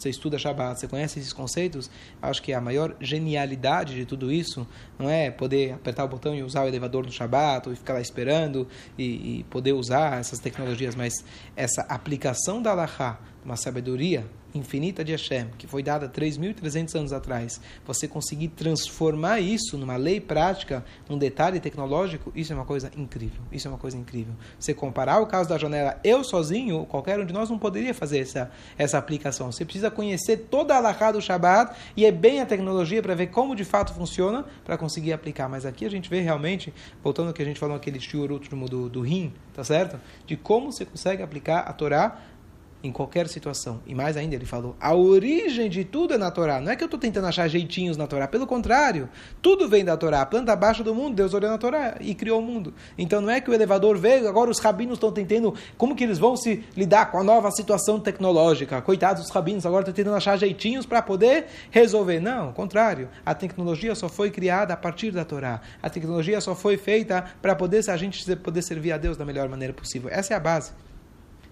você 0.03 0.09
estuda 0.09 0.37
Shabbat, 0.37 0.79
você 0.79 0.87
conhece 0.87 1.19
esses 1.19 1.33
conceitos, 1.33 1.89
acho 2.21 2.41
que 2.41 2.53
a 2.53 2.61
maior 2.61 2.95
genialidade 2.99 3.95
de 3.95 4.05
tudo 4.05 4.31
isso 4.31 4.67
não 4.99 5.09
é 5.09 5.31
poder 5.31 5.73
apertar 5.73 6.03
o 6.03 6.07
botão 6.07 6.35
e 6.35 6.43
usar 6.43 6.63
o 6.63 6.67
elevador 6.67 7.05
no 7.05 7.11
Shabbat, 7.11 7.69
ou 7.69 7.75
ficar 7.75 7.93
lá 7.93 8.01
esperando 8.01 8.67
e, 8.97 9.39
e 9.39 9.43
poder 9.45 9.73
usar 9.73 10.19
essas 10.19 10.39
tecnologias, 10.39 10.95
mas 10.95 11.13
essa 11.55 11.81
aplicação 11.83 12.61
da 12.61 12.71
Allahá, 12.71 13.19
uma 13.43 13.55
sabedoria 13.55 14.25
infinita 14.53 15.03
de 15.03 15.11
Hashem, 15.11 15.47
que 15.57 15.67
foi 15.67 15.81
dada 15.83 16.07
3.300 16.07 16.95
anos 16.95 17.13
atrás, 17.13 17.59
você 17.85 18.07
conseguir 18.07 18.49
transformar 18.49 19.39
isso 19.39 19.77
numa 19.77 19.95
lei 19.95 20.19
prática, 20.19 20.83
num 21.09 21.17
detalhe 21.17 21.59
tecnológico, 21.59 22.31
isso 22.35 22.53
é 22.53 22.55
uma 22.55 22.65
coisa 22.65 22.91
incrível. 22.95 23.41
Isso 23.51 23.67
é 23.67 23.71
uma 23.71 23.77
coisa 23.77 23.97
incrível. 23.97 24.33
Você 24.59 24.73
comparar 24.73 25.19
o 25.19 25.27
caso 25.27 25.49
da 25.49 25.57
janela, 25.57 25.99
eu 26.03 26.23
sozinho, 26.23 26.85
qualquer 26.85 27.19
um 27.19 27.25
de 27.25 27.33
nós 27.33 27.49
não 27.49 27.57
poderia 27.57 27.93
fazer 27.93 28.19
essa, 28.19 28.51
essa 28.77 28.97
aplicação. 28.97 29.51
Você 29.51 29.65
precisa 29.65 29.89
conhecer 29.89 30.47
toda 30.49 30.73
a 30.73 30.77
alahá 30.77 31.11
do 31.11 31.21
Shabbat 31.21 31.75
e 31.95 32.05
é 32.05 32.11
bem 32.11 32.41
a 32.41 32.45
tecnologia 32.45 33.01
para 33.01 33.15
ver 33.15 33.27
como 33.27 33.55
de 33.55 33.63
fato 33.63 33.93
funciona 33.93 34.45
para 34.63 34.77
conseguir 34.77 35.13
aplicar. 35.13 35.49
Mas 35.49 35.65
aqui 35.65 35.85
a 35.85 35.89
gente 35.89 36.09
vê 36.09 36.19
realmente, 36.21 36.73
voltando 37.03 37.27
ao 37.27 37.33
que 37.33 37.41
a 37.41 37.45
gente 37.45 37.59
falou 37.59 37.75
aquele 37.75 37.99
shiur 37.99 38.31
último 38.31 38.67
do, 38.67 38.89
do 38.89 39.01
rim, 39.01 39.33
tá 39.53 39.63
certo? 39.63 39.99
De 40.25 40.35
como 40.35 40.71
você 40.71 40.85
consegue 40.85 41.23
aplicar 41.23 41.59
a 41.59 41.73
Torá 41.73 42.19
em 42.83 42.91
qualquer 42.91 43.29
situação. 43.29 43.79
E 43.87 43.95
mais 43.95 44.17
ainda, 44.17 44.35
ele 44.35 44.45
falou: 44.45 44.75
a 44.79 44.93
origem 44.93 45.69
de 45.69 45.85
tudo 45.85 46.13
é 46.13 46.17
na 46.17 46.29
Torá. 46.29 46.59
Não 46.59 46.71
é 46.71 46.75
que 46.75 46.83
eu 46.83 46.87
estou 46.87 46.99
tentando 46.99 47.27
achar 47.27 47.47
jeitinhos 47.47 47.95
na 47.95 48.05
Torá. 48.07 48.27
Pelo 48.27 48.45
contrário, 48.45 49.07
tudo 49.41 49.69
vem 49.69 49.85
da 49.85 49.95
Torá. 49.95 50.21
A 50.21 50.25
planta 50.25 50.51
abaixo 50.51 50.83
do 50.83 50.93
mundo, 50.93 51.15
Deus 51.15 51.33
olhou 51.33 51.49
na 51.49 51.57
Torá 51.57 51.95
e 52.01 52.13
criou 52.13 52.39
o 52.39 52.41
mundo. 52.41 52.73
Então 52.97 53.21
não 53.21 53.29
é 53.29 53.39
que 53.39 53.49
o 53.49 53.53
elevador 53.53 53.97
veio, 53.97 54.27
agora 54.27 54.49
os 54.51 54.59
rabinos 54.59 54.95
estão 54.95 55.11
tentando. 55.11 55.53
Como 55.77 55.95
que 55.95 56.03
eles 56.03 56.19
vão 56.19 56.35
se 56.35 56.63
lidar 56.75 57.11
com 57.11 57.19
a 57.19 57.23
nova 57.23 57.51
situação 57.51 57.99
tecnológica? 57.99 58.81
Coitados 58.81 59.23
dos 59.23 59.31
rabinos, 59.31 59.65
agora 59.65 59.83
estão 59.83 59.93
tentando 59.93 60.15
achar 60.15 60.37
jeitinhos 60.37 60.85
para 60.85 61.01
poder 61.01 61.45
resolver. 61.71 62.19
Não, 62.19 62.47
ao 62.47 62.53
contrário. 62.53 63.07
A 63.25 63.33
tecnologia 63.33 63.95
só 63.95 64.09
foi 64.09 64.29
criada 64.29 64.73
a 64.73 64.77
partir 64.77 65.11
da 65.11 65.23
Torá. 65.23 65.61
A 65.81 65.89
tecnologia 65.89 66.41
só 66.41 66.55
foi 66.55 66.75
feita 66.75 67.23
para 67.41 67.55
poder 67.55 67.83
a 67.89 67.97
gente 67.97 68.35
poder 68.37 68.61
servir 68.61 68.91
a 68.91 68.97
Deus 68.97 69.17
da 69.17 69.25
melhor 69.25 69.49
maneira 69.49 69.73
possível. 69.73 70.09
Essa 70.11 70.33
é 70.33 70.37
a 70.37 70.39
base. 70.39 70.71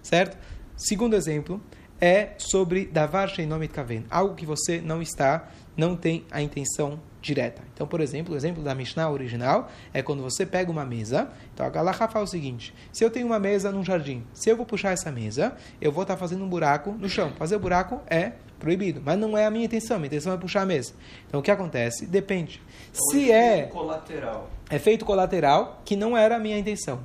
Certo? 0.02 0.36
Segundo 0.76 1.14
exemplo 1.14 1.60
é 2.00 2.30
sobre 2.36 2.86
davar 2.86 3.28
sheinomit 3.28 3.72
kaven, 3.72 4.04
algo 4.10 4.34
que 4.34 4.44
você 4.44 4.80
não 4.80 5.00
está, 5.00 5.48
não 5.76 5.94
tem 5.94 6.24
a 6.30 6.42
intenção 6.42 6.98
direta. 7.20 7.62
Então, 7.72 7.86
por 7.86 8.00
exemplo, 8.00 8.34
o 8.34 8.36
exemplo 8.36 8.62
da 8.62 8.74
Mishnah 8.74 9.08
original 9.08 9.70
é 9.94 10.02
quando 10.02 10.20
você 10.20 10.44
pega 10.44 10.70
uma 10.70 10.84
mesa. 10.84 11.30
Então, 11.54 11.64
a 11.64 11.70
Galaha 11.70 12.08
fala 12.08 12.24
o 12.24 12.28
seguinte: 12.28 12.74
se 12.92 13.04
eu 13.04 13.10
tenho 13.10 13.26
uma 13.26 13.38
mesa 13.38 13.70
num 13.70 13.84
jardim, 13.84 14.24
se 14.34 14.50
eu 14.50 14.56
vou 14.56 14.66
puxar 14.66 14.90
essa 14.90 15.12
mesa, 15.12 15.56
eu 15.80 15.92
vou 15.92 16.02
estar 16.02 16.16
fazendo 16.16 16.44
um 16.44 16.48
buraco 16.48 16.90
no 16.92 17.08
chão. 17.08 17.32
Fazer 17.38 17.56
buraco 17.58 18.00
é 18.08 18.32
proibido, 18.58 19.00
mas 19.04 19.18
não 19.18 19.38
é 19.38 19.46
a 19.46 19.50
minha 19.50 19.64
intenção. 19.64 19.98
Minha 19.98 20.08
intenção 20.08 20.32
é 20.32 20.36
puxar 20.36 20.62
a 20.62 20.66
mesa. 20.66 20.92
Então, 21.28 21.38
o 21.38 21.42
que 21.42 21.50
acontece? 21.50 22.06
Depende. 22.06 22.60
Então, 22.90 23.10
se 23.10 23.30
é 23.30 23.62
colateral. 23.62 24.50
é 24.68 24.78
feito 24.78 25.04
colateral, 25.04 25.80
que 25.84 25.94
não 25.94 26.16
era 26.16 26.36
a 26.36 26.38
minha 26.38 26.58
intenção. 26.58 27.00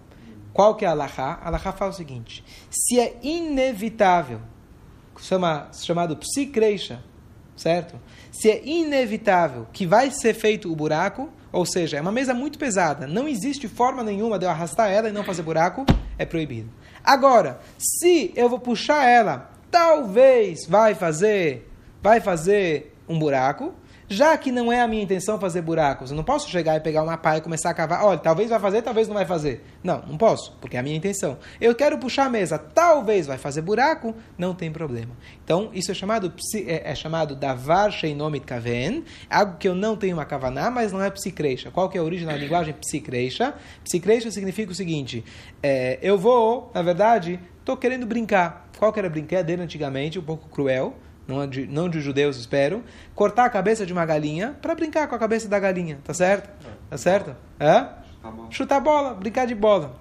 Qual 0.54 0.76
que 0.76 0.86
é 0.86 0.88
a 0.88 0.92
Allahá? 0.92 1.40
A 1.42 1.48
Allahá 1.48 1.72
fala 1.72 1.92
o 1.92 1.94
seguinte: 1.94 2.44
se 2.70 3.00
é 3.00 3.18
inevitável, 3.22 4.40
chama, 5.20 5.70
chamado 5.74 6.16
psicreixa, 6.18 7.04
certo? 7.56 8.00
Se 8.32 8.50
é 8.50 8.66
inevitável 8.66 9.68
que 9.72 9.86
vai 9.86 10.12
ser 10.12 10.34
feito 10.34 10.72
o 10.72 10.76
buraco, 10.76 11.30
ou 11.52 11.66
seja, 11.66 11.98
é 11.98 12.02
uma 12.02 12.12
mesa 12.12 12.34
muito 12.34 12.60
pesada, 12.60 13.08
não 13.08 13.28
existe 13.28 13.68
forma 13.68 14.04
nenhuma 14.04 14.38
de 14.38 14.46
eu 14.46 14.50
arrastar 14.50 14.92
ela 14.92 15.10
e 15.10 15.12
não 15.12 15.24
fazer 15.24 15.42
buraco, 15.42 15.86
é 16.18 16.26
proibido. 16.26 16.70
Agora, 17.04 17.60
se 17.78 18.32
eu 18.36 18.50
vou 18.50 18.60
puxar 18.60 19.08
ela, 19.08 19.50
talvez 19.72 20.66
vai 20.68 20.94
fazer, 20.94 21.72
vai 22.02 22.20
fazer 22.20 22.96
um 23.08 23.18
buraco, 23.18 23.74
já 24.10 24.38
que 24.38 24.52
não 24.52 24.72
é 24.72 24.82
a 24.82 24.88
minha 24.88 25.04
intenção 25.04 25.40
fazer 25.40 25.62
buracos, 25.62 26.12
eu 26.12 26.18
não 26.18 26.24
posso 26.24 26.50
chegar 26.50 26.78
e 26.78 26.80
pegar 26.80 27.04
uma 27.04 27.18
pá 27.18 27.38
e 27.38 27.42
começar 27.42 27.70
a 27.70 27.74
cavar. 27.74 28.04
Olha, 28.06 28.18
talvez 28.18 28.50
vai 28.50 28.60
fazer, 28.60 28.82
talvez 28.82 29.08
não 29.08 29.16
vai 29.16 29.26
fazer. 29.26 29.64
Não, 29.84 30.02
não 30.08 30.18
posso, 30.18 30.56
porque 30.62 30.78
é 30.78 30.80
a 30.80 30.84
minha 30.84 30.96
intenção. 30.96 31.38
Eu 31.60 31.76
quero 31.76 31.98
puxar 31.98 32.26
a 32.26 32.30
mesa, 32.30 32.58
talvez 32.58 33.28
vai 33.28 33.38
fazer 33.38 33.62
buraco, 33.62 34.16
não 34.38 34.56
tem 34.56 34.72
problema. 34.72 35.12
Então, 35.44 35.70
isso 35.74 35.92
é 35.92 35.94
chamado, 35.94 36.34
é, 36.56 36.92
é 36.92 36.96
chamado 36.96 37.36
davar 37.36 37.92
sheinomit 37.92 38.46
kaven, 38.46 39.04
algo 39.30 39.58
que 39.58 39.68
eu 39.68 39.76
não 39.76 39.98
tenho 39.98 40.16
uma 40.16 40.26
kavaná, 40.26 40.72
mas 40.72 40.94
não 40.94 41.02
é 41.02 41.10
psicreixa. 41.10 41.70
Qual 41.70 41.90
que 41.90 41.98
é 41.98 42.02
a 42.02 42.04
origem 42.04 42.26
da 42.26 42.34
linguagem 42.34 42.74
psicreixa? 42.74 43.56
Psicreixa 43.84 44.32
significa 44.32 44.72
o 44.72 44.76
seguinte, 44.76 45.24
é, 45.62 46.00
eu 46.02 46.18
vou, 46.18 46.72
na 46.74 46.82
verdade, 46.82 47.40
estou 47.60 47.76
querendo 47.76 48.06
brincar. 48.06 48.70
Qual 48.78 48.94
que 48.94 49.00
era 49.00 49.08
a 49.08 49.12
brincadeira 49.12 49.64
antigamente, 49.64 50.18
um 50.18 50.24
pouco 50.24 50.48
cruel, 50.50 50.96
não 51.28 51.48
de, 51.48 51.68
não 51.68 51.90
de 51.90 52.00
judeus, 52.00 52.38
espero, 52.38 52.84
cortar 53.14 53.46
a 53.46 53.50
cabeça 53.50 53.86
de 53.86 53.94
uma 53.94 54.06
galinha 54.06 54.56
para 54.62 54.74
brincar 54.74 55.08
com 55.08 55.16
a 55.16 55.20
cabeça 55.20 55.48
da 55.48 55.60
galinha, 55.60 56.00
tá 56.04 56.14
certo? 56.14 56.50
Tá 56.90 56.98
certo? 56.98 57.36
É? 57.60 57.86
Chutar 58.50 58.80
bola, 58.80 59.14
brincar 59.14 59.46
de 59.46 59.54
bola. 59.56 59.96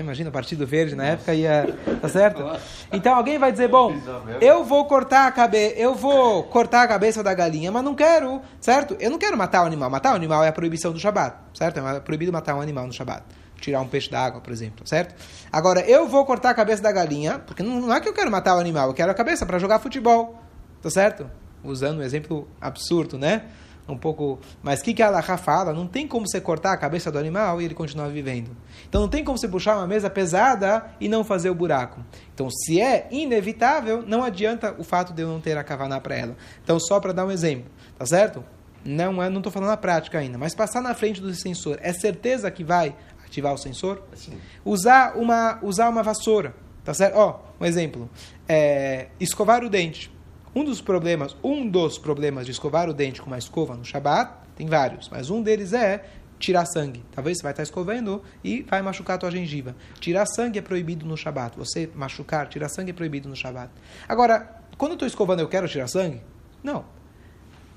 Imagina, 0.00 0.30
o 0.30 0.32
Partido 0.32 0.66
Verde 0.66 0.94
na 0.94 1.04
época 1.04 1.34
ia. 1.34 1.66
Tá 2.00 2.08
certo? 2.08 2.42
Então 2.90 3.14
alguém 3.14 3.38
vai 3.38 3.52
dizer: 3.52 3.68
bom, 3.68 3.94
eu 4.40 4.64
vou 4.64 4.86
cortar 4.86 5.26
a 5.26 5.32
cabeça, 5.32 5.74
eu 5.76 5.94
vou 5.94 6.44
cortar 6.44 6.82
a 6.82 6.88
cabeça 6.88 7.22
da 7.22 7.34
galinha, 7.34 7.70
mas 7.70 7.84
não 7.84 7.94
quero, 7.94 8.40
certo? 8.60 8.96
Eu 8.98 9.10
não 9.10 9.18
quero 9.18 9.36
matar 9.36 9.62
o 9.62 9.66
animal. 9.66 9.90
Matar 9.90 10.12
o 10.12 10.16
animal 10.16 10.42
é 10.42 10.48
a 10.48 10.52
proibição 10.52 10.92
do 10.92 10.98
Shabat, 10.98 11.36
certo? 11.52 11.86
É 11.86 12.00
proibido 12.00 12.32
matar 12.32 12.54
um 12.54 12.62
animal 12.62 12.86
no 12.86 12.92
Shabat. 12.92 13.22
Tirar 13.62 13.80
um 13.80 13.86
peixe 13.86 14.10
da 14.10 14.20
água, 14.20 14.40
por 14.40 14.52
exemplo, 14.52 14.84
certo? 14.86 15.14
Agora, 15.52 15.80
eu 15.82 16.08
vou 16.08 16.26
cortar 16.26 16.50
a 16.50 16.54
cabeça 16.54 16.82
da 16.82 16.90
galinha, 16.90 17.38
porque 17.38 17.62
não, 17.62 17.94
é 17.94 18.00
que 18.00 18.08
eu 18.08 18.12
quero 18.12 18.28
matar 18.28 18.56
o 18.56 18.58
animal, 18.58 18.88
eu 18.88 18.94
quero 18.94 19.12
a 19.12 19.14
cabeça 19.14 19.46
para 19.46 19.56
jogar 19.60 19.78
futebol. 19.78 20.42
Tá 20.82 20.90
certo? 20.90 21.30
Usando 21.62 22.00
um 22.00 22.02
exemplo 22.02 22.48
absurdo, 22.60 23.16
né? 23.16 23.44
Um 23.88 23.96
pouco. 23.96 24.40
Mas 24.62 24.80
o 24.80 24.84
que, 24.84 24.94
que 24.94 25.02
a 25.02 25.06
Allah 25.06 25.22
fala? 25.22 25.72
Não 25.72 25.86
tem 25.86 26.08
como 26.08 26.26
você 26.26 26.40
cortar 26.40 26.72
a 26.72 26.76
cabeça 26.76 27.10
do 27.10 27.18
animal 27.18 27.60
e 27.60 27.64
ele 27.64 27.74
continuar 27.74 28.08
vivendo. 28.08 28.50
Então 28.88 29.00
não 29.00 29.08
tem 29.08 29.22
como 29.22 29.38
você 29.38 29.46
puxar 29.46 29.76
uma 29.76 29.86
mesa 29.86 30.10
pesada 30.10 30.86
e 31.00 31.08
não 31.08 31.22
fazer 31.22 31.50
o 31.50 31.54
buraco. 31.54 32.00
Então, 32.34 32.50
se 32.50 32.80
é 32.80 33.06
inevitável, 33.12 34.02
não 34.04 34.24
adianta 34.24 34.74
o 34.76 34.82
fato 34.82 35.12
de 35.12 35.22
eu 35.22 35.28
não 35.28 35.40
ter 35.40 35.56
a 35.56 35.62
kavaná 35.62 36.00
para 36.00 36.16
ela. 36.16 36.36
Então, 36.64 36.80
só 36.80 36.98
para 36.98 37.12
dar 37.12 37.24
um 37.24 37.30
exemplo, 37.30 37.70
tá 37.96 38.04
certo? 38.04 38.44
Não 38.84 39.22
é, 39.22 39.30
não 39.30 39.38
estou 39.38 39.52
falando 39.52 39.68
na 39.68 39.76
prática 39.76 40.18
ainda, 40.18 40.36
mas 40.36 40.54
passar 40.54 40.80
na 40.80 40.92
frente 40.92 41.20
do 41.20 41.32
sensor, 41.34 41.78
é 41.80 41.92
certeza 41.92 42.50
que 42.50 42.64
vai 42.64 42.96
ativar 43.32 43.54
o 43.54 43.58
sensor? 43.58 44.02
Sim. 44.14 44.38
Usar 44.64 45.16
uma, 45.16 45.58
usar 45.62 45.88
uma 45.88 46.02
vassoura, 46.02 46.54
tá 46.84 46.92
certo? 46.92 47.16
Ó, 47.16 47.40
um 47.58 47.64
exemplo. 47.64 48.08
É, 48.46 49.08
escovar 49.18 49.64
o 49.64 49.70
dente. 49.70 50.12
Um 50.54 50.64
dos 50.64 50.82
problemas, 50.82 51.34
um 51.42 51.66
dos 51.66 51.96
problemas 51.96 52.44
de 52.44 52.52
escovar 52.52 52.88
o 52.90 52.92
dente 52.92 53.22
com 53.22 53.26
uma 53.28 53.38
escova 53.38 53.74
no 53.74 53.84
Shabat, 53.84 54.34
tem 54.54 54.66
vários, 54.66 55.08
mas 55.08 55.30
um 55.30 55.42
deles 55.42 55.72
é 55.72 56.04
tirar 56.38 56.66
sangue. 56.66 57.02
Talvez 57.10 57.38
você 57.38 57.42
vai 57.42 57.52
estar 57.52 57.62
escovando 57.62 58.22
e 58.44 58.62
vai 58.62 58.82
machucar 58.82 59.16
a 59.16 59.18
tua 59.18 59.30
gengiva. 59.30 59.74
Tirar 59.98 60.26
sangue 60.26 60.58
é 60.58 60.62
proibido 60.62 61.06
no 61.06 61.16
Shabat. 61.16 61.56
Você 61.56 61.88
machucar, 61.94 62.48
tirar 62.48 62.68
sangue 62.68 62.90
é 62.90 62.92
proibido 62.92 63.28
no 63.28 63.36
Shabat. 63.36 63.70
Agora, 64.06 64.60
quando 64.76 64.92
eu 64.92 64.96
estou 64.96 65.08
escovando, 65.08 65.40
eu 65.40 65.48
quero 65.48 65.66
tirar 65.66 65.88
sangue? 65.88 66.20
Não. 66.62 66.84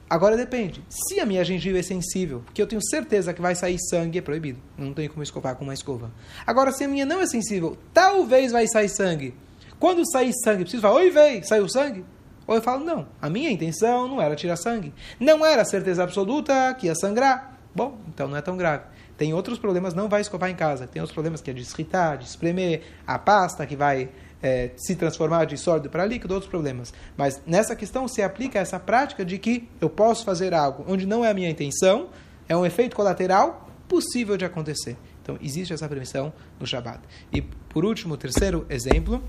Agora 0.09 0.37
depende. 0.37 0.83
Se 0.87 1.19
a 1.19 1.25
minha 1.25 1.43
gengiva 1.43 1.79
é 1.79 1.81
sensível, 1.81 2.41
porque 2.45 2.61
eu 2.61 2.67
tenho 2.67 2.81
certeza 2.83 3.33
que 3.33 3.41
vai 3.41 3.55
sair 3.55 3.77
sangue, 3.79 4.19
é 4.19 4.21
proibido. 4.21 4.59
Não 4.77 4.93
tenho 4.93 5.09
como 5.09 5.23
escovar 5.23 5.55
com 5.55 5.63
uma 5.63 5.73
escova. 5.73 6.11
Agora, 6.45 6.71
se 6.71 6.83
a 6.83 6.87
minha 6.87 7.05
não 7.05 7.21
é 7.21 7.25
sensível, 7.25 7.75
talvez 7.93 8.51
vai 8.51 8.67
sair 8.67 8.89
sangue. 8.89 9.33
Quando 9.79 10.09
sair 10.09 10.31
sangue, 10.43 10.61
preciso 10.61 10.81
falar, 10.81 10.95
oi, 10.95 11.09
veio, 11.09 11.45
saiu 11.45 11.67
sangue? 11.67 12.05
Ou 12.47 12.55
eu 12.55 12.61
falo, 12.61 12.85
não, 12.85 13.07
a 13.19 13.29
minha 13.29 13.49
intenção 13.49 14.07
não 14.07 14.21
era 14.21 14.35
tirar 14.35 14.55
sangue. 14.55 14.93
Não 15.19 15.43
era 15.43 15.65
certeza 15.65 16.03
absoluta 16.03 16.73
que 16.75 16.85
ia 16.85 16.93
sangrar. 16.93 17.57
Bom, 17.73 17.97
então 18.07 18.27
não 18.27 18.37
é 18.37 18.41
tão 18.41 18.55
grave. 18.55 18.83
Tem 19.17 19.33
outros 19.33 19.57
problemas, 19.57 19.93
não 19.93 20.07
vai 20.07 20.21
escovar 20.21 20.49
em 20.49 20.55
casa. 20.55 20.85
Tem 20.85 21.01
outros 21.01 21.13
problemas 21.13 21.41
que 21.41 21.49
é 21.49 21.53
de 21.53 21.61
escritar, 21.61 22.17
de 22.17 22.25
espremer, 22.25 22.83
a 23.07 23.17
pasta 23.17 23.65
que 23.65 23.75
vai 23.75 24.09
é, 24.45 24.69
se 24.77 24.95
transformar 24.95 25.45
de 25.45 25.57
sólido 25.57 25.89
para 25.89 26.05
líquido, 26.05 26.35
outros 26.35 26.49
problemas. 26.49 26.93
Mas 27.17 27.41
nessa 27.47 27.75
questão 27.75 28.07
se 28.07 28.21
aplica 28.21 28.59
essa 28.59 28.79
prática 28.79 29.25
de 29.25 29.39
que 29.39 29.67
eu 29.81 29.89
posso 29.89 30.23
fazer 30.23 30.53
algo 30.53 30.85
onde 30.87 31.07
não 31.07 31.25
é 31.25 31.31
a 31.31 31.33
minha 31.33 31.49
intenção, 31.49 32.09
é 32.47 32.55
um 32.55 32.63
efeito 32.63 32.95
colateral 32.95 33.67
possível 33.87 34.37
de 34.37 34.45
acontecer. 34.45 34.95
Então 35.23 35.35
existe 35.41 35.73
essa 35.73 35.89
permissão 35.89 36.31
no 36.59 36.67
Shabbat. 36.67 36.99
E 37.33 37.41
por 37.41 37.83
último, 37.83 38.15
terceiro 38.17 38.67
exemplo, 38.69 39.23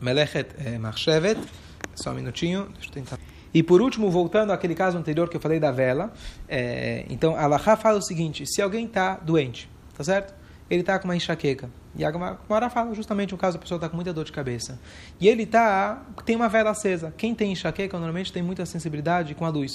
Melechet 0.00 0.48
eh, 0.58 0.78
só 1.94 2.12
um 2.12 2.14
minutinho, 2.14 2.70
deixa 2.72 2.88
eu 2.88 2.92
tentar. 2.94 3.18
E 3.52 3.62
por 3.62 3.82
último, 3.82 4.10
voltando 4.10 4.50
àquele 4.50 4.74
caso 4.74 4.96
anterior 4.96 5.28
que 5.28 5.36
eu 5.36 5.40
falei 5.40 5.60
da 5.60 5.70
vela, 5.70 6.10
é, 6.48 7.04
então 7.10 7.36
a 7.36 7.76
fala 7.76 7.98
o 7.98 8.02
seguinte: 8.02 8.46
se 8.46 8.62
alguém 8.62 8.86
está 8.86 9.16
doente, 9.16 9.68
tá 9.94 10.02
certo? 10.02 10.34
Ele 10.70 10.80
está 10.80 10.98
com 10.98 11.06
uma 11.06 11.16
enxaqueca. 11.16 11.68
E 11.98 12.04
a 12.04 12.12
Gemara 12.12 12.70
fala 12.70 12.94
justamente 12.94 13.34
o 13.34 13.38
caso 13.38 13.56
da 13.56 13.62
pessoa 13.62 13.76
está 13.76 13.88
com 13.88 13.96
muita 13.96 14.12
dor 14.12 14.24
de 14.24 14.32
cabeça. 14.32 14.78
E 15.18 15.28
ele 15.28 15.46
tá 15.46 16.02
tem 16.24 16.36
uma 16.36 16.48
vela 16.48 16.70
acesa. 16.70 17.12
Quem 17.16 17.34
tem 17.34 17.52
enxaqueca 17.52 17.96
normalmente 17.96 18.32
tem 18.32 18.42
muita 18.42 18.66
sensibilidade 18.66 19.34
com 19.34 19.46
a 19.46 19.48
luz. 19.48 19.72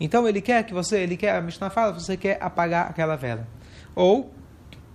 Então 0.00 0.26
ele 0.26 0.40
quer 0.40 0.64
que 0.64 0.72
você, 0.72 1.00
ele 1.00 1.16
quer, 1.16 1.36
a 1.36 1.42
Mishnah 1.42 1.68
fala, 1.68 1.92
você 1.92 2.16
quer 2.16 2.38
apagar 2.40 2.88
aquela 2.88 3.16
vela. 3.16 3.46
Ou, 3.94 4.32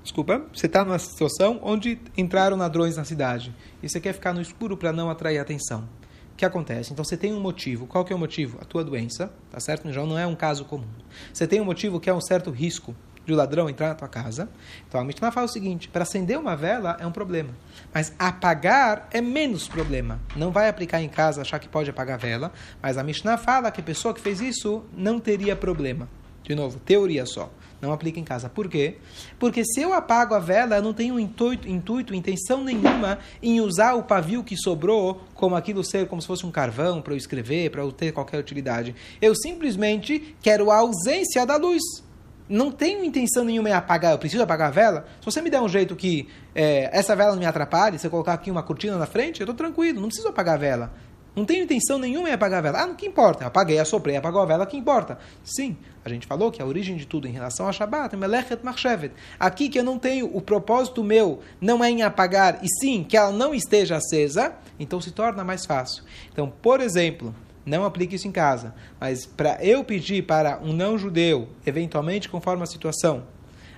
desculpa, 0.02 0.44
você 0.52 0.66
está 0.66 0.84
numa 0.84 0.98
situação 0.98 1.60
onde 1.62 2.00
entraram 2.18 2.58
ladrões 2.58 2.98
na 2.98 3.04
cidade 3.04 3.54
e 3.84 3.88
você 3.88 4.00
quer 4.00 4.14
ficar 4.14 4.34
no 4.34 4.42
escuro 4.42 4.76
para 4.76 4.92
não 4.92 5.10
atrair 5.10 5.38
atenção. 5.38 5.88
O 6.34 6.36
que 6.36 6.44
acontece? 6.44 6.92
Então 6.92 7.06
você 7.06 7.16
tem 7.16 7.32
um 7.34 7.40
motivo. 7.40 7.86
Qual 7.86 8.04
que 8.04 8.12
é 8.12 8.16
o 8.16 8.20
motivo? 8.20 8.58
A 8.60 8.66
tua 8.66 8.84
doença, 8.84 9.32
tá 9.52 9.60
certo? 9.60 9.90
Já 9.94 10.04
não 10.04 10.18
é 10.18 10.26
um 10.26 10.36
caso 10.36 10.66
comum. 10.66 10.88
Você 11.32 11.48
tem 11.48 11.62
um 11.62 11.66
motivo 11.66 12.00
que 12.00 12.10
é 12.10 12.14
um 12.14 12.20
certo 12.20 12.50
risco 12.50 12.96
de 13.26 13.34
um 13.34 13.36
ladrão 13.36 13.70
entrar 13.70 13.90
na 13.90 13.96
tua 13.96 14.08
casa. 14.08 14.50
Então 14.88 15.02
a 15.02 15.04
Mishnah 15.04 15.32
fala 15.32 15.46
o 15.46 15.50
seguinte: 15.50 15.88
para 15.88 16.04
acender 16.04 16.38
uma 16.38 16.56
vela 16.56 16.98
é 17.00 17.06
um 17.06 17.12
problema, 17.12 17.50
mas 17.94 18.14
apagar 18.18 19.08
é 19.12 19.22
menos 19.22 19.68
problema. 19.68 20.20
Não 20.36 20.52
vai 20.52 20.70
aplicar 20.70 21.02
em 21.02 21.10
casa 21.10 21.42
achar 21.42 21.60
que 21.60 21.68
pode 21.68 21.90
apagar 21.90 22.16
a 22.16 22.20
vela, 22.20 22.52
mas 22.82 22.98
a 22.98 23.04
Mishnah 23.04 23.38
fala 23.38 23.72
que 23.72 23.82
a 23.82 23.84
pessoa 23.84 24.14
que 24.14 24.22
fez 24.22 24.40
isso 24.42 24.84
não 24.96 25.20
teria 25.20 25.56
problema. 25.56 26.08
De 26.44 26.54
novo, 26.54 26.80
teoria 26.80 27.26
só. 27.26 27.52
Não 27.82 27.92
aplica 27.92 28.20
em 28.20 28.24
casa. 28.24 28.48
Por 28.48 28.70
quê? 28.70 28.98
Porque 29.38 29.66
se 29.66 29.82
eu 29.82 29.94
apago 29.94 30.34
a 30.34 30.40
vela, 30.40 30.78
eu 30.78 30.82
não 30.82 30.94
tenho 30.94 31.20
intuito, 31.20 31.68
intuito, 31.68 32.16
intenção 32.16 32.64
nenhuma 32.64 33.20
em 33.42 33.60
usar 33.60 33.96
o 33.96 34.04
pavio 34.04 34.44
que 34.44 34.56
sobrou 34.56 35.24
como 35.34 35.56
aquilo 35.56 35.84
ser 35.84 36.08
como 36.08 36.22
se 36.22 36.28
fosse 36.28 36.46
um 36.46 36.52
carvão 36.52 37.02
para 37.02 37.14
eu 37.14 37.18
escrever, 37.18 37.72
para 37.72 37.82
eu 37.82 37.92
ter 37.92 38.12
qualquer 38.12 38.40
utilidade. 38.40 38.96
Eu 39.22 39.36
simplesmente 39.36 40.36
quero 40.42 40.72
a 40.72 40.78
ausência 40.78 41.46
da 41.46 41.58
luz. 41.58 42.05
Não 42.48 42.72
tenho 42.72 43.04
intenção 43.04 43.44
nenhuma 43.44 43.70
em 43.70 43.74
apagar, 43.74 44.12
eu 44.12 44.20
preciso 44.20 44.44
apagar 44.44 44.68
a 44.68 44.72
vela. 44.72 45.06
Se 45.20 45.26
você 45.26 45.42
me 45.42 45.50
der 45.50 45.62
um 45.62 45.70
jeito 45.70 45.96
que 45.96 46.28
é, 46.54 46.90
essa 46.92 47.16
vela 47.16 47.32
não 47.32 47.40
me 47.40 47.46
atrapalhe, 47.46 47.98
se 47.98 48.06
eu 48.06 48.12
colocar 48.12 48.34
aqui 48.34 48.52
uma 48.52 48.64
cortina 48.64 48.98
na 48.98 49.06
frente, 49.06 49.42
eu 49.42 49.46
estou 49.46 49.56
tranquilo, 49.56 50.00
não 50.00 50.08
preciso 50.08 50.28
apagar 50.28 50.56
a 50.56 50.58
vela. 50.58 50.94
Não 51.36 51.44
tenho 51.44 51.66
intenção 51.66 52.00
nenhuma 52.00 52.30
em 52.30 52.32
apagar 52.32 52.60
a 52.60 52.62
vela. 52.62 52.82
Ah, 52.82 52.88
não 52.88 52.96
que 52.96 53.06
importa. 53.06 53.44
Eu 53.44 53.48
apaguei, 53.48 53.78
assoprei, 53.78 54.16
apagou 54.16 54.42
a 54.42 54.46
vela, 54.46 54.66
que 54.66 54.78
importa? 54.78 55.18
Sim, 55.44 55.76
a 56.04 56.08
gente 56.08 56.26
falou 56.26 56.50
que 56.50 56.62
a 56.62 56.66
origem 56.66 56.96
de 56.96 57.06
tudo 57.06 57.28
em 57.28 57.32
relação 57.32 57.68
a 57.68 57.74
Shabbat 57.74 58.16
é 58.16 58.18
Melechet 58.18 58.64
Marchevet. 58.64 59.12
Aqui 59.38 59.68
que 59.68 59.78
eu 59.78 59.84
não 59.84 60.00
tenho, 60.00 60.34
o 60.34 60.40
propósito 60.40 61.04
meu 61.04 61.42
não 61.60 61.84
é 61.84 61.90
em 61.90 62.04
apagar, 62.04 62.60
e 62.64 62.68
sim 62.80 63.04
que 63.04 63.18
ela 63.18 63.32
não 63.32 63.54
esteja 63.54 63.98
acesa, 63.98 64.54
então 64.80 65.02
se 65.02 65.12
torna 65.12 65.44
mais 65.44 65.66
fácil. 65.66 66.04
Então, 66.32 66.50
por 66.62 66.80
exemplo, 66.80 67.36
não 67.66 67.84
aplique 67.84 68.16
isso 68.16 68.28
em 68.28 68.32
casa, 68.32 68.76
mas 69.00 69.26
para 69.26 69.64
eu 69.64 69.84
pedir 69.84 70.24
para 70.24 70.60
um 70.62 70.72
não-judeu, 70.72 71.50
eventualmente 71.66 72.30
conforme 72.30 72.64
a 72.64 72.68
situação, 72.68 73.24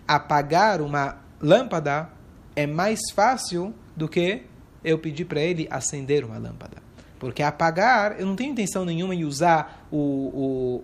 apagar 0.07 0.81
uma 0.81 1.17
lâmpada, 1.41 2.09
é 2.55 2.67
mais 2.67 2.99
fácil 3.13 3.73
do 3.95 4.07
que 4.07 4.43
eu 4.83 4.97
pedir 4.97 5.25
para 5.25 5.39
ele 5.39 5.67
acender 5.69 6.25
uma 6.25 6.37
lâmpada. 6.37 6.87
Porque 7.19 7.41
apagar, 7.41 8.19
eu 8.19 8.25
não 8.25 8.35
tenho 8.35 8.51
intenção 8.51 8.85
nenhuma 8.85 9.15
em 9.15 9.25
usar 9.25 9.87
o, 9.91 9.97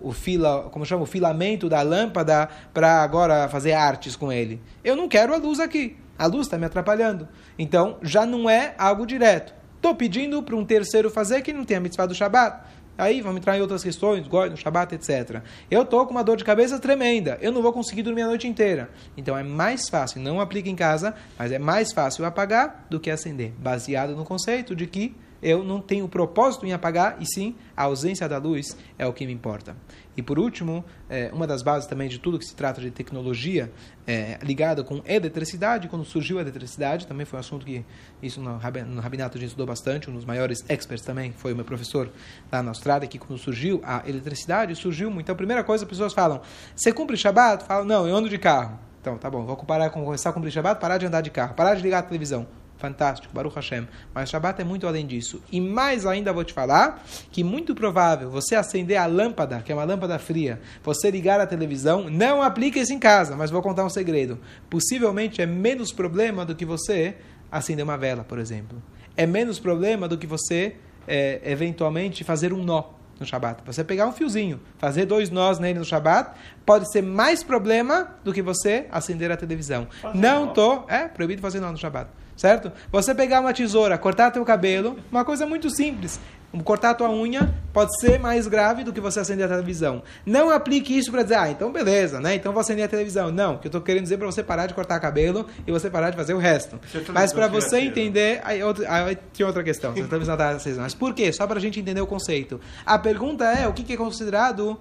o, 0.02 0.08
o 0.08 0.12
fila, 0.12 0.68
como 0.70 0.84
chama, 0.84 1.02
o 1.02 1.06
filamento 1.06 1.68
da 1.68 1.80
lâmpada 1.82 2.48
para 2.72 3.02
agora 3.02 3.48
fazer 3.48 3.72
artes 3.72 4.16
com 4.16 4.32
ele. 4.32 4.60
Eu 4.82 4.96
não 4.96 5.08
quero 5.08 5.32
a 5.32 5.36
luz 5.36 5.60
aqui. 5.60 5.96
A 6.18 6.26
luz 6.26 6.46
está 6.46 6.58
me 6.58 6.66
atrapalhando. 6.66 7.28
Então, 7.58 7.98
já 8.02 8.26
não 8.26 8.50
é 8.50 8.74
algo 8.78 9.06
direto. 9.06 9.54
Estou 9.76 9.94
pedindo 9.94 10.42
para 10.42 10.56
um 10.56 10.64
terceiro 10.64 11.10
fazer 11.10 11.42
que 11.42 11.52
não 11.52 11.64
tem 11.64 11.76
a 11.76 11.80
mitzvah 11.80 12.06
do 12.06 12.14
Shabat. 12.14 12.64
Aí 12.96 13.20
vamos 13.20 13.38
entrar 13.38 13.56
em 13.56 13.60
outras 13.60 13.82
questões, 13.82 14.26
goi, 14.28 14.48
no 14.50 14.56
Shabat, 14.56 14.94
etc. 14.94 15.42
Eu 15.70 15.82
estou 15.82 16.06
com 16.06 16.12
uma 16.12 16.22
dor 16.22 16.36
de 16.36 16.44
cabeça 16.44 16.78
tremenda, 16.78 17.38
eu 17.40 17.50
não 17.50 17.62
vou 17.62 17.72
conseguir 17.72 18.02
dormir 18.02 18.22
a 18.22 18.26
noite 18.26 18.46
inteira. 18.46 18.88
Então 19.16 19.36
é 19.36 19.42
mais 19.42 19.88
fácil, 19.88 20.20
não 20.20 20.40
aplica 20.40 20.68
em 20.68 20.76
casa, 20.76 21.14
mas 21.38 21.50
é 21.50 21.58
mais 21.58 21.92
fácil 21.92 22.24
apagar 22.24 22.86
do 22.88 23.00
que 23.00 23.10
acender, 23.10 23.52
baseado 23.58 24.14
no 24.14 24.24
conceito 24.24 24.76
de 24.76 24.86
que 24.86 25.14
eu 25.44 25.62
não 25.62 25.78
tenho 25.78 26.08
propósito 26.08 26.64
em 26.64 26.72
apagar, 26.72 27.18
e 27.20 27.26
sim 27.26 27.54
a 27.76 27.82
ausência 27.82 28.26
da 28.26 28.38
luz 28.38 28.74
é 28.98 29.06
o 29.06 29.12
que 29.12 29.26
me 29.26 29.32
importa. 29.32 29.76
E 30.16 30.22
por 30.22 30.38
último, 30.38 30.82
é, 31.10 31.30
uma 31.32 31.46
das 31.46 31.60
bases 31.60 31.86
também 31.86 32.08
de 32.08 32.18
tudo 32.18 32.38
que 32.38 32.46
se 32.46 32.54
trata 32.54 32.80
de 32.80 32.90
tecnologia 32.90 33.70
é, 34.06 34.38
ligada 34.42 34.82
com 34.82 35.02
eletricidade, 35.04 35.88
quando 35.88 36.04
surgiu 36.04 36.38
a 36.38 36.40
eletricidade, 36.40 37.06
também 37.06 37.26
foi 37.26 37.36
um 37.36 37.40
assunto 37.40 37.66
que 37.66 37.84
isso 38.22 38.40
no, 38.40 38.52
no 38.52 39.00
Rabinato 39.00 39.36
a 39.36 39.40
gente 39.40 39.48
estudou 39.48 39.66
bastante, 39.66 40.08
um 40.08 40.14
dos 40.14 40.24
maiores 40.24 40.64
experts 40.68 41.04
também 41.04 41.32
foi 41.32 41.52
o 41.52 41.56
meu 41.56 41.64
professor 41.64 42.10
lá 42.50 42.62
na 42.62 42.70
Austrália, 42.70 43.06
que 43.06 43.18
quando 43.18 43.38
surgiu 43.38 43.82
a 43.84 44.02
eletricidade, 44.06 44.74
surgiu 44.76 45.10
muito. 45.10 45.26
Então, 45.26 45.34
a 45.34 45.36
primeira 45.36 45.62
coisa, 45.62 45.84
as 45.84 45.90
pessoas 45.90 46.14
falam, 46.14 46.40
você 46.74 46.90
cumpre 46.90 47.18
Shabbat? 47.18 47.64
Falam, 47.64 47.84
não, 47.84 48.08
eu 48.08 48.16
ando 48.16 48.30
de 48.30 48.38
carro. 48.38 48.78
Então, 49.00 49.18
tá 49.18 49.28
bom, 49.28 49.44
vou 49.44 49.56
parar, 49.56 49.90
começar 49.90 50.30
a 50.30 50.32
cumprir 50.32 50.50
Shabbat, 50.50 50.80
parar 50.80 50.96
de 50.96 51.04
andar 51.04 51.20
de 51.20 51.30
carro, 51.30 51.54
parar 51.54 51.74
de 51.74 51.82
ligar 51.82 51.98
a 51.98 52.02
televisão 52.02 52.46
fantástico, 52.78 53.32
Baruch 53.32 53.54
Hashem. 53.54 53.86
Mas 54.14 54.30
Shabbat 54.30 54.60
é 54.60 54.64
muito 54.64 54.86
além 54.86 55.06
disso. 55.06 55.42
E 55.50 55.60
mais 55.60 56.06
ainda 56.06 56.32
vou 56.32 56.44
te 56.44 56.52
falar 56.52 57.04
que 57.30 57.42
muito 57.42 57.74
provável 57.74 58.30
você 58.30 58.54
acender 58.54 58.96
a 58.96 59.06
lâmpada, 59.06 59.62
que 59.64 59.72
é 59.72 59.74
uma 59.74 59.84
lâmpada 59.84 60.18
fria, 60.18 60.60
você 60.82 61.10
ligar 61.10 61.40
a 61.40 61.46
televisão, 61.46 62.10
não 62.10 62.42
aplique 62.42 62.78
isso 62.78 62.92
em 62.92 62.98
casa, 62.98 63.36
mas 63.36 63.50
vou 63.50 63.62
contar 63.62 63.84
um 63.84 63.90
segredo. 63.90 64.38
Possivelmente 64.68 65.40
é 65.40 65.46
menos 65.46 65.92
problema 65.92 66.44
do 66.44 66.54
que 66.54 66.64
você 66.64 67.16
acender 67.50 67.84
uma 67.84 67.96
vela, 67.96 68.24
por 68.24 68.38
exemplo. 68.38 68.82
É 69.16 69.26
menos 69.26 69.58
problema 69.58 70.08
do 70.08 70.18
que 70.18 70.26
você 70.26 70.76
é, 71.06 71.40
eventualmente 71.44 72.24
fazer 72.24 72.52
um 72.52 72.64
nó 72.64 72.84
no 73.18 73.24
Shabat. 73.24 73.62
Você 73.64 73.84
pegar 73.84 74.08
um 74.08 74.12
fiozinho, 74.12 74.60
fazer 74.76 75.06
dois 75.06 75.30
nós 75.30 75.60
nele 75.60 75.78
no 75.78 75.84
Shabat, 75.84 76.32
pode 76.66 76.90
ser 76.90 77.00
mais 77.00 77.44
problema 77.44 78.16
do 78.24 78.32
que 78.32 78.42
você 78.42 78.86
acender 78.90 79.30
a 79.30 79.36
televisão. 79.36 79.86
Fazer 80.02 80.18
não 80.18 80.48
tô, 80.48 80.84
é 80.88 81.06
proibido 81.06 81.40
fazer 81.40 81.60
nó 81.60 81.70
no 81.70 81.78
Shabat 81.78 82.08
certo? 82.36 82.72
Você 82.90 83.14
pegar 83.14 83.40
uma 83.40 83.52
tesoura, 83.52 83.96
cortar 83.98 84.30
teu 84.30 84.44
cabelo, 84.44 84.98
uma 85.10 85.24
coisa 85.24 85.46
muito 85.46 85.70
simples. 85.70 86.20
Cortar 86.62 86.90
a 86.90 86.94
tua 86.94 87.10
unha 87.10 87.52
pode 87.72 87.98
ser 87.98 88.18
mais 88.20 88.46
grave 88.46 88.84
do 88.84 88.92
que 88.92 89.00
você 89.00 89.18
acender 89.18 89.44
a 89.46 89.48
televisão. 89.48 90.04
Não 90.24 90.50
aplique 90.50 90.96
isso 90.96 91.10
para 91.10 91.24
dizer, 91.24 91.34
ah, 91.34 91.50
então 91.50 91.72
beleza, 91.72 92.20
né? 92.20 92.36
Então 92.36 92.52
vou 92.52 92.60
acender 92.60 92.84
a 92.84 92.88
televisão. 92.88 93.32
Não, 93.32 93.58
que 93.58 93.66
eu 93.66 93.70
estou 93.70 93.80
querendo 93.80 94.04
dizer 94.04 94.18
para 94.18 94.26
você 94.26 94.40
parar 94.40 94.66
de 94.66 94.74
cortar 94.74 95.00
cabelo 95.00 95.46
e 95.66 95.72
você 95.72 95.90
parar 95.90 96.10
de 96.10 96.16
fazer 96.16 96.32
o 96.32 96.38
resto. 96.38 96.78
Mas 97.12 97.32
para 97.32 97.48
você 97.48 97.80
entender, 97.80 98.40
aí, 98.44 98.62
outra, 98.62 98.86
aí 98.88 99.18
tinha 99.32 99.46
outra 99.46 99.64
questão. 99.64 99.92
Você 99.92 100.04
televisão 100.04 100.36
tá 100.36 100.56
Mas 100.78 100.94
por 100.94 101.12
quê? 101.12 101.32
Só 101.32 101.44
para 101.44 101.58
a 101.58 101.60
gente 101.60 101.80
entender 101.80 102.00
o 102.00 102.06
conceito. 102.06 102.60
A 102.86 102.98
pergunta 103.00 103.44
é, 103.44 103.66
o 103.66 103.72
que 103.72 103.92
é 103.92 103.96
considerado 103.96 104.78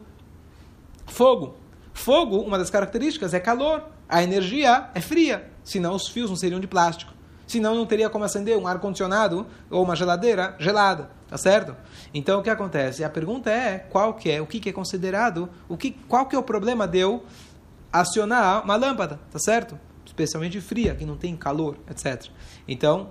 fogo? 1.07 1.55
Fogo, 1.91 2.37
uma 2.37 2.59
das 2.59 2.69
características 2.69 3.33
é 3.33 3.39
calor. 3.39 3.83
A 4.07 4.21
energia 4.21 4.89
é 4.93 5.01
fria, 5.01 5.49
senão 5.63 5.95
os 5.95 6.07
fios 6.07 6.29
não 6.29 6.37
seriam 6.37 6.59
de 6.59 6.67
plástico. 6.67 7.13
Senão 7.45 7.75
não 7.75 7.85
teria 7.85 8.09
como 8.09 8.23
acender 8.23 8.57
um 8.57 8.67
ar-condicionado 8.67 9.45
ou 9.69 9.83
uma 9.83 9.95
geladeira 9.95 10.55
gelada, 10.59 11.09
tá 11.29 11.37
certo? 11.37 11.75
Então 12.13 12.39
o 12.39 12.43
que 12.43 12.49
acontece? 12.49 13.03
A 13.03 13.09
pergunta 13.09 13.49
é 13.51 13.79
qual 13.79 14.13
que 14.13 14.31
é, 14.31 14.41
o 14.41 14.47
que, 14.47 14.59
que 14.59 14.69
é 14.69 14.73
considerado, 14.73 15.49
o 15.67 15.77
que, 15.77 15.91
qual 16.07 16.25
que 16.25 16.35
é 16.35 16.39
o 16.39 16.43
problema 16.43 16.87
de 16.87 16.99
eu 16.99 17.23
acionar 17.91 18.63
uma 18.63 18.75
lâmpada, 18.75 19.19
tá 19.31 19.37
certo? 19.37 19.79
Especialmente 20.05 20.59
fria, 20.61 20.95
que 20.95 21.05
não 21.05 21.15
tem 21.15 21.35
calor, 21.35 21.77
etc. 21.89 22.29
Então, 22.67 23.09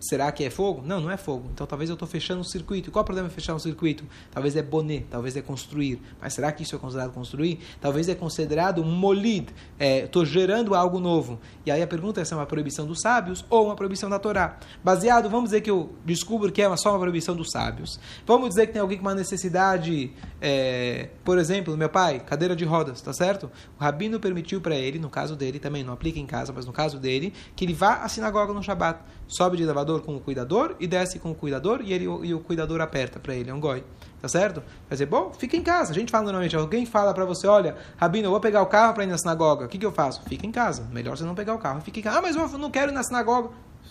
Será 0.00 0.32
que 0.32 0.42
é 0.42 0.48
fogo? 0.48 0.80
Não, 0.82 0.98
não 0.98 1.10
é 1.10 1.18
fogo. 1.18 1.50
Então 1.52 1.66
talvez 1.66 1.90
eu 1.90 1.94
estou 1.94 2.08
fechando 2.08 2.40
um 2.40 2.44
circuito. 2.44 2.90
Qual 2.90 3.02
é 3.02 3.02
o 3.02 3.04
problema 3.04 3.28
de 3.28 3.34
fechar 3.34 3.54
um 3.54 3.58
circuito? 3.58 4.02
Talvez 4.30 4.56
é 4.56 4.62
boné, 4.62 5.04
talvez 5.10 5.36
é 5.36 5.42
construir. 5.42 6.00
Mas 6.18 6.32
será 6.32 6.50
que 6.52 6.62
isso 6.62 6.74
é 6.74 6.78
considerado 6.78 7.12
construir? 7.12 7.60
Talvez 7.82 8.08
é 8.08 8.14
considerado 8.14 8.82
molid. 8.82 9.48
Estou 9.78 10.22
é, 10.22 10.26
gerando 10.26 10.74
algo 10.74 10.98
novo. 10.98 11.38
E 11.66 11.70
aí 11.70 11.82
a 11.82 11.86
pergunta 11.86 12.18
é 12.18 12.24
se 12.24 12.32
é 12.32 12.36
uma 12.36 12.46
proibição 12.46 12.86
dos 12.86 13.00
sábios 13.02 13.44
ou 13.50 13.66
uma 13.66 13.76
proibição 13.76 14.08
da 14.08 14.18
Torá. 14.18 14.58
Baseado, 14.82 15.28
vamos 15.28 15.50
dizer 15.50 15.60
que 15.60 15.70
eu 15.70 15.94
descubro 16.02 16.50
que 16.50 16.62
é 16.62 16.76
só 16.78 16.92
uma 16.92 16.98
proibição 16.98 17.36
dos 17.36 17.50
sábios. 17.50 18.00
Vamos 18.26 18.48
dizer 18.48 18.68
que 18.68 18.72
tem 18.72 18.80
alguém 18.80 18.96
com 18.96 19.04
uma 19.04 19.14
necessidade, 19.14 20.12
é, 20.40 21.10
por 21.22 21.36
exemplo, 21.36 21.76
meu 21.76 21.90
pai, 21.90 22.20
cadeira 22.20 22.56
de 22.56 22.64
rodas, 22.64 23.02
tá 23.02 23.12
certo? 23.12 23.50
O 23.78 23.82
rabino 23.82 24.18
permitiu 24.18 24.62
para 24.62 24.74
ele, 24.74 24.98
no 24.98 25.10
caso 25.10 25.36
dele, 25.36 25.58
também 25.58 25.84
não 25.84 25.92
aplica 25.92 26.18
em 26.18 26.26
casa, 26.26 26.54
mas 26.56 26.64
no 26.64 26.72
caso 26.72 26.98
dele, 26.98 27.34
que 27.54 27.66
ele 27.66 27.74
vá 27.74 27.96
à 27.96 28.08
sinagoga 28.08 28.54
no 28.54 28.62
Shabat. 28.62 29.00
Sobe 29.28 29.58
de 29.58 29.62
elevador 29.62 29.89
com 29.98 30.14
o 30.14 30.20
cuidador 30.20 30.76
e 30.78 30.86
desce 30.86 31.18
com 31.18 31.32
o 31.32 31.34
cuidador 31.34 31.80
e, 31.82 31.92
ele, 31.92 32.04
e 32.04 32.32
o 32.32 32.40
cuidador 32.40 32.80
aperta 32.80 33.18
para 33.18 33.34
ele, 33.34 33.50
é 33.50 33.54
um 33.54 33.58
goi. 33.58 33.82
Tá 34.22 34.28
certo? 34.28 34.60
Vai 34.60 34.90
dizer, 34.90 35.06
bom, 35.06 35.32
fica 35.32 35.56
em 35.56 35.62
casa. 35.62 35.90
A 35.90 35.94
gente 35.94 36.12
fala 36.12 36.24
normalmente, 36.24 36.54
alguém 36.54 36.84
fala 36.84 37.12
para 37.14 37.24
você, 37.24 37.46
olha, 37.46 37.74
Rabino, 37.96 38.26
eu 38.26 38.30
vou 38.30 38.40
pegar 38.40 38.62
o 38.62 38.66
carro 38.66 38.94
para 38.94 39.04
ir 39.04 39.06
na 39.06 39.16
sinagoga. 39.16 39.64
O 39.64 39.68
que, 39.68 39.78
que 39.78 39.86
eu 39.86 39.92
faço? 39.92 40.22
Fica 40.28 40.46
em 40.46 40.52
casa. 40.52 40.86
Melhor 40.92 41.16
você 41.16 41.24
não 41.24 41.34
pegar 41.34 41.54
o 41.54 41.58
carro. 41.58 41.80
Fica 41.80 41.98
em 41.98 42.02
casa. 42.02 42.18
Ah, 42.18 42.22
mas 42.22 42.36
eu 42.36 42.58
não 42.58 42.70
quero 42.70 42.92
ir 42.92 42.94
na 42.94 43.02
sinagoga 43.02 43.48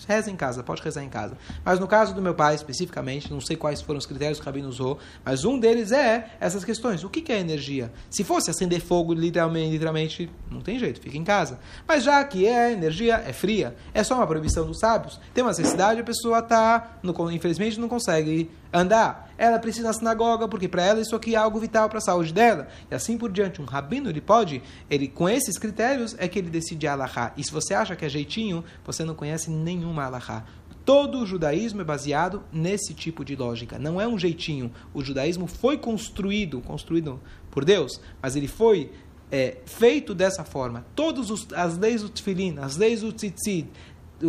reza 0.08 0.32
em 0.32 0.36
casa, 0.36 0.64
pode 0.64 0.82
rezar 0.82 1.04
em 1.04 1.10
casa. 1.10 1.38
Mas 1.64 1.80
no 1.80 1.88
caso 1.88 2.14
do 2.14 2.22
meu 2.22 2.34
pai, 2.34 2.56
especificamente, 2.56 3.32
não 3.32 3.42
sei 3.42 3.56
quais 3.56 3.82
foram 3.82 3.98
os 3.98 4.06
critérios 4.06 4.40
que 4.40 4.44
o 4.44 4.46
Rabino 4.46 4.68
usou, 4.68 4.98
mas 5.24 5.46
um 5.46 5.60
deles 5.60 5.92
é 5.92 6.32
essas 6.40 6.64
questões. 6.64 7.04
O 7.04 7.10
que 7.10 7.32
é 7.32 7.40
energia? 7.40 7.92
Se 8.10 8.24
fosse 8.24 8.50
acender 8.50 8.82
fogo, 8.82 9.14
literalmente, 9.14 9.72
literalmente, 9.72 10.32
não 10.50 10.62
tem 10.62 10.80
jeito, 10.80 11.02
fica 11.02 11.18
em 11.18 11.24
casa. 11.24 11.60
Mas 11.88 12.04
já 12.04 12.24
que 12.24 12.48
é 12.48 12.72
energia, 12.72 13.16
é 13.26 13.34
fria, 13.34 13.76
é 13.94 14.04
só 14.04 14.16
uma 14.16 14.28
proibição 14.28 14.66
dos 14.66 14.80
sábios, 14.80 15.20
tem 15.34 15.44
uma 15.44 15.52
necessidade, 15.52 16.00
a 16.00 16.04
pessoa 16.04 16.40
está, 16.40 17.00
infelizmente, 17.32 17.80
não 17.80 17.88
consegue 17.88 18.50
andar. 18.72 19.32
Ela 19.38 19.60
precisa 19.60 19.88
na 19.88 19.94
sinagoga, 19.94 20.48
porque 20.48 20.68
para 20.68 20.84
ela 20.84 21.02
isso 21.02 21.16
aqui 21.16 21.36
é 21.36 21.38
algo 21.38 21.60
vital 21.60 21.90
para 21.90 22.00
a 22.00 22.02
saúde 22.02 22.34
dela. 22.34 22.68
E 22.90 22.96
assim 22.96 23.18
por 23.18 23.32
diante. 23.32 23.62
Um 23.62 23.66
rabino, 23.66 24.10
ele 24.10 24.22
pode, 24.22 24.62
ele 24.90 25.08
com 25.08 25.28
esses 25.28 25.58
critérios, 25.58 26.16
é 26.18 26.28
que 26.28 26.40
ele 26.40 26.50
decide 26.50 26.88
a 26.88 26.94
alahá. 26.94 27.34
E 27.38 27.44
se 27.44 27.52
você 27.52 27.74
acha 27.74 27.96
que 27.96 28.06
é 28.06 28.10
jeitinho, 28.10 28.64
você 28.86 29.04
não 29.04 29.16
conhece 29.16 29.50
nenhuma 29.50 30.06
alahá. 30.06 30.44
Todo 30.86 31.20
o 31.20 31.26
judaísmo 31.26 31.82
é 31.82 31.84
baseado 31.84 32.44
nesse 32.52 32.94
tipo 32.94 33.24
de 33.24 33.36
lógica. 33.36 33.78
Não 33.78 34.02
é 34.02 34.08
um 34.08 34.18
jeitinho. 34.18 34.72
O 34.94 35.04
judaísmo 35.04 35.46
foi 35.46 35.78
construído, 35.78 36.62
construído 36.62 37.20
por 37.52 37.64
Deus, 37.64 38.02
mas 38.22 38.36
ele 38.36 38.48
foi 38.48 38.92
é, 39.32 39.58
feito 39.66 40.16
dessa 40.16 40.44
forma. 40.44 40.86
Todas 40.96 41.48
as 41.54 41.78
leis 41.78 42.02
do 42.02 42.10
tefilin, 42.10 42.58
as 42.60 42.76
leis 42.76 43.02
do 43.02 43.14
tzitzit, 43.14 43.70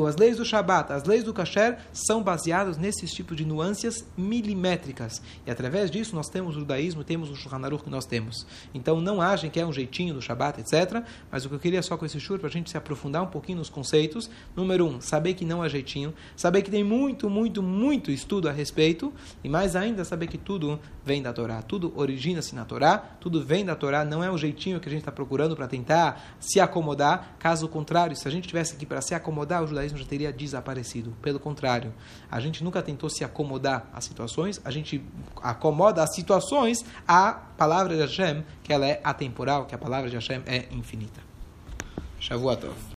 as 0.07 0.17
leis 0.17 0.37
do 0.37 0.45
Shabat, 0.45 0.93
as 0.93 1.05
leis 1.05 1.25
do 1.25 1.33
Kasher 1.33 1.79
são 1.93 2.23
baseadas 2.23 2.79
nesses 2.79 3.13
tipos 3.13 3.37
de 3.37 3.45
nuances 3.45 4.07
milimétricas. 4.17 5.21
E 5.47 5.51
através 5.51 5.91
disso 5.91 6.15
nós 6.15 6.29
temos 6.29 6.57
o 6.57 6.61
judaísmo, 6.61 7.03
temos 7.03 7.31
o 7.31 7.37
Shulchan 7.37 7.65
Aruch 7.65 7.85
que 7.85 7.91
nós 7.91 8.07
temos. 8.07 8.47
Então 8.73 9.01
não 9.01 9.21
agem 9.21 9.51
que 9.51 9.59
é 9.59 9.67
um 9.67 9.73
jeitinho 9.73 10.15
do 10.15 10.23
Shabat, 10.23 10.61
etc. 10.61 11.03
Mas 11.31 11.45
o 11.45 11.49
que 11.49 11.55
eu 11.57 11.59
queria 11.59 11.83
só 11.83 11.97
com 11.97 12.07
esse 12.07 12.21
shur, 12.21 12.39
para 12.39 12.49
a 12.49 12.51
gente 12.51 12.71
se 12.71 12.77
aprofundar 12.77 13.23
um 13.23 13.27
pouquinho 13.27 13.59
nos 13.59 13.69
conceitos. 13.69 14.31
Número 14.55 14.87
um, 14.87 15.01
saber 15.01 15.35
que 15.35 15.45
não 15.45 15.65
é 15.65 15.69
jeitinho. 15.69 16.15
Saber 16.37 16.63
que 16.63 16.71
tem 16.71 16.85
muito, 16.85 17.29
muito, 17.29 17.63
muito 17.63 18.11
estudo 18.11 18.49
a 18.49 18.53
respeito. 18.53 19.13
E 19.43 19.49
mais 19.49 19.75
ainda, 19.75 20.05
saber 20.05 20.29
que 20.29 20.39
tudo 20.39 20.79
vem 21.05 21.23
da 21.23 21.33
Torá. 21.33 21.63
Tudo 21.63 21.93
origina-se 21.97 22.55
na 22.55 22.65
Torá. 22.65 22.99
Tudo 22.99 23.45
vem 23.45 23.65
da 23.65 23.75
Torá. 23.75 24.05
Não 24.05 24.23
é 24.23 24.31
um 24.31 24.39
jeitinho 24.39 24.79
que 24.79 24.89
a 24.89 24.93
gente 24.93 25.01
está 25.01 25.13
procurando 25.13 25.57
para 25.57 25.67
tentar 25.67 26.37
se 26.39 26.61
acomodar. 26.61 27.37
Caso 27.39 27.69
contrário, 27.69 28.17
se 28.17 28.27
a 28.29 28.31
gente 28.31 28.47
tivesse 28.47 28.75
aqui 28.75 28.87
para 28.87 29.01
se 29.01 29.15
acomodar, 29.15 29.63
o 29.63 29.67
judaísmo 29.67 29.80
judaísmo 29.81 29.99
já 29.99 30.05
teria 30.05 30.33
desaparecido. 30.33 31.13
Pelo 31.23 31.41
contrário, 31.41 31.93
a 32.31 32.39
gente 32.41 32.63
nunca 32.63 32.83
tentou 32.83 33.09
se 33.09 33.25
acomodar 33.25 33.89
às 33.93 34.05
situações, 34.05 34.61
a 34.65 34.71
gente 34.71 35.03
acomoda 35.43 36.03
as 36.03 36.15
situações 36.15 36.85
à 37.07 37.33
palavra 37.33 37.95
de 37.95 38.01
Hashem, 38.01 38.45
que 38.63 38.73
ela 38.73 38.87
é 38.87 39.01
atemporal, 39.03 39.67
que 39.67 39.75
a 39.75 39.79
palavra 39.79 40.09
de 40.11 40.17
Hashem 40.17 40.43
é 40.47 40.69
infinita. 40.71 41.21
Shavuot 42.19 42.67